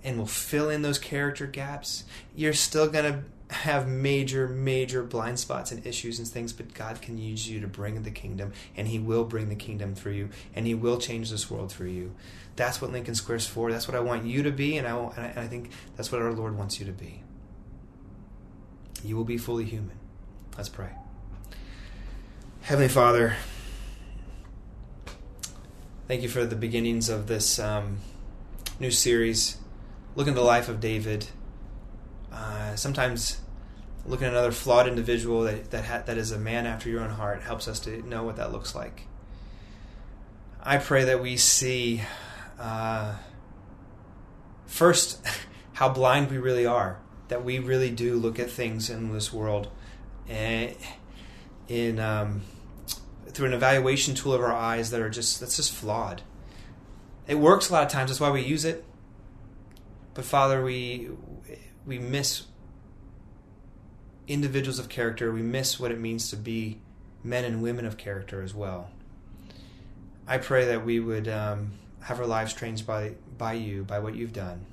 and 0.04 0.18
will 0.18 0.26
fill 0.26 0.70
in 0.70 0.82
those 0.82 1.00
character 1.00 1.48
gaps. 1.48 2.04
You're 2.36 2.54
still 2.54 2.90
going 2.90 3.12
to 3.14 3.24
have 3.54 3.88
major, 3.88 4.48
major 4.48 5.04
blind 5.04 5.40
spots 5.40 5.72
and 5.72 5.86
issues 5.86 6.20
and 6.20 6.28
things, 6.28 6.54
but 6.54 6.74
God 6.74 7.02
can 7.02 7.18
use 7.18 7.48
you 7.48 7.60
to 7.62 7.68
bring 7.68 8.02
the 8.04 8.12
kingdom, 8.12 8.52
and 8.76 8.88
He 8.88 9.00
will 9.00 9.24
bring 9.24 9.50
the 9.50 9.56
kingdom 9.56 9.96
through 9.96 10.14
you, 10.14 10.30
and 10.56 10.66
He 10.66 10.74
will 10.74 10.98
change 10.98 11.30
this 11.30 11.50
world 11.50 11.72
through 11.72 11.90
you. 11.90 12.16
That's 12.56 12.82
what 12.82 12.92
Lincoln 12.92 13.16
Square's 13.16 13.48
for. 13.48 13.72
That's 13.72 13.88
what 13.88 13.96
I 13.96 14.00
want 14.00 14.26
you 14.26 14.44
to 14.44 14.52
be, 14.52 14.78
and 14.78 14.88
I, 14.88 14.96
and 14.96 15.40
I 15.40 15.48
think 15.48 15.72
that's 15.96 16.12
what 16.12 16.22
our 16.22 16.34
Lord 16.34 16.58
wants 16.58 16.80
you 16.80 16.86
to 16.86 16.92
be. 16.92 17.24
You 19.04 19.16
will 19.16 19.26
be 19.26 19.38
fully 19.38 19.66
human. 19.66 19.98
Let's 20.58 20.70
pray. 20.70 20.92
Heavenly 22.62 22.90
Father, 22.90 23.36
thank 26.08 26.22
you 26.22 26.30
for 26.30 26.46
the 26.46 26.56
beginnings 26.56 27.10
of 27.10 27.28
this 27.28 27.60
um, 27.60 27.98
new 28.80 28.92
series. 28.92 29.58
Looking 30.16 30.34
at 30.34 30.36
the 30.36 30.42
life 30.42 30.70
of 30.70 30.80
David. 30.80 31.28
Uh, 32.32 32.76
sometimes 32.76 33.40
looking 34.06 34.28
at 34.28 34.34
another 34.34 34.52
flawed 34.52 34.88
individual 34.88 35.44
that 35.44 35.72
that, 35.72 35.86
ha- 35.86 36.04
that 36.06 36.18
is 36.18 36.32
a 36.32 36.40
man 36.40 36.66
after 36.66 36.90
your 36.90 37.02
own 37.02 37.12
heart 37.12 37.42
helps 37.42 37.68
us 37.68 37.80
to 37.82 38.08
know 38.08 38.24
what 38.24 38.36
that 38.36 38.52
looks 38.52 38.76
like. 38.76 39.08
I 40.62 40.78
pray 40.78 41.04
that 41.06 41.22
we 41.22 41.38
see 41.38 42.02
uh, 42.60 43.16
first, 44.66 45.26
how 45.74 45.90
blind 45.90 46.32
we 46.32 46.38
really 46.38 46.66
are. 46.66 47.00
That 47.30 47.44
we 47.44 47.60
really 47.60 47.90
do 47.90 48.16
look 48.16 48.40
at 48.40 48.50
things 48.50 48.90
in 48.90 49.12
this 49.12 49.34
world 49.34 49.70
and 50.28 50.72
eh, 50.72 50.76
in 51.68 52.00
um, 52.00 52.42
through 53.30 53.48
an 53.48 53.54
evaluation 53.54 54.14
tool 54.14 54.34
of 54.34 54.42
our 54.42 54.54
eyes 54.54 54.92
that 54.92 55.02
are 55.02 55.10
just 55.10 55.40
that's 55.40 55.56
just 55.56 55.74
flawed. 55.74 56.22
It 57.28 57.36
works 57.36 57.70
a 57.70 57.74
lot 57.74 57.84
of 57.84 57.92
times. 57.92 58.10
That's 58.12 58.20
why 58.20 58.30
we 58.30 58.42
use 58.42 58.66
it. 58.66 58.86
But 60.14 60.26
Father, 60.26 60.64
we 60.64 61.10
we 61.86 62.00
miss 62.00 62.44
individuals 64.28 64.80
of 64.80 64.90
character. 64.90 65.32
We 65.32 65.42
miss 65.42 65.80
what 65.80 65.92
it 65.92 66.00
means 66.00 66.30
to 66.30 66.38
be 66.38 66.80
men 67.24 67.44
and 67.46 67.62
women 67.62 67.86
of 67.86 67.98
character 67.98 68.42
as 68.42 68.54
well. 68.54 68.90
I 70.28 70.38
pray 70.38 70.66
that 70.66 70.86
we 70.86 71.00
would 71.00 71.28
um, 71.28 71.74
have 72.02 72.20
our 72.20 72.28
lives 72.28 72.54
changed 72.54 72.86
by 72.86 73.16
by 73.38 73.54
you, 73.54 73.84
by 73.84 74.00
what 74.00 74.16
you've 74.16 74.34
done. 74.34 74.66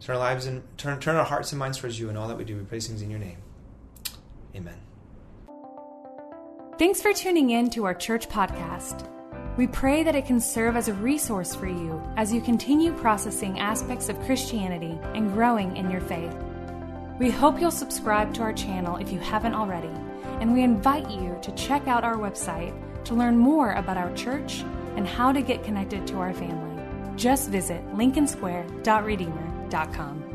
Turn 0.00 0.16
our 0.16 0.20
lives 0.20 0.46
and 0.46 0.62
turn 0.78 1.00
turn 1.00 1.16
our 1.16 1.24
hearts 1.24 1.52
and 1.52 1.58
minds 1.58 1.78
towards 1.78 1.98
you 1.98 2.08
and 2.08 2.16
all 2.16 2.28
that 2.28 2.38
we 2.38 2.44
do. 2.44 2.56
We 2.56 2.64
praise 2.64 2.86
things 2.86 3.02
in 3.02 3.10
your 3.10 3.20
name. 3.20 3.38
Amen. 4.54 4.78
Thanks 6.78 7.02
for 7.02 7.12
tuning 7.12 7.50
in 7.50 7.68
to 7.70 7.84
our 7.84 7.94
church 7.94 8.28
podcast. 8.28 9.06
We 9.56 9.66
pray 9.66 10.04
that 10.04 10.14
it 10.14 10.26
can 10.26 10.38
serve 10.40 10.76
as 10.76 10.88
a 10.88 10.94
resource 10.94 11.54
for 11.54 11.66
you 11.66 12.02
as 12.16 12.32
you 12.32 12.40
continue 12.40 12.92
processing 12.92 13.58
aspects 13.58 14.08
of 14.08 14.20
Christianity 14.22 14.98
and 15.14 15.32
growing 15.32 15.76
in 15.76 15.90
your 15.90 16.00
faith. 16.00 16.34
We 17.18 17.30
hope 17.30 17.60
you'll 17.60 17.70
subscribe 17.70 18.32
to 18.34 18.42
our 18.42 18.52
channel 18.52 18.96
if 18.96 19.12
you 19.12 19.18
haven't 19.18 19.54
already, 19.54 19.90
and 20.40 20.52
we 20.52 20.62
invite 20.62 21.10
you 21.10 21.38
to 21.42 21.52
check 21.52 21.88
out 21.88 22.04
our 22.04 22.16
website 22.16 22.74
to 23.04 23.14
learn 23.14 23.36
more 23.36 23.72
about 23.72 23.96
our 23.96 24.14
church 24.14 24.62
and 24.96 25.06
how 25.06 25.32
to 25.32 25.42
get 25.42 25.64
connected 25.64 26.06
to 26.06 26.18
our 26.18 26.32
family. 26.32 26.68
Just 27.16 27.50
visit 27.50 27.84
lincolnsquare.redeemer.com. 27.94 30.29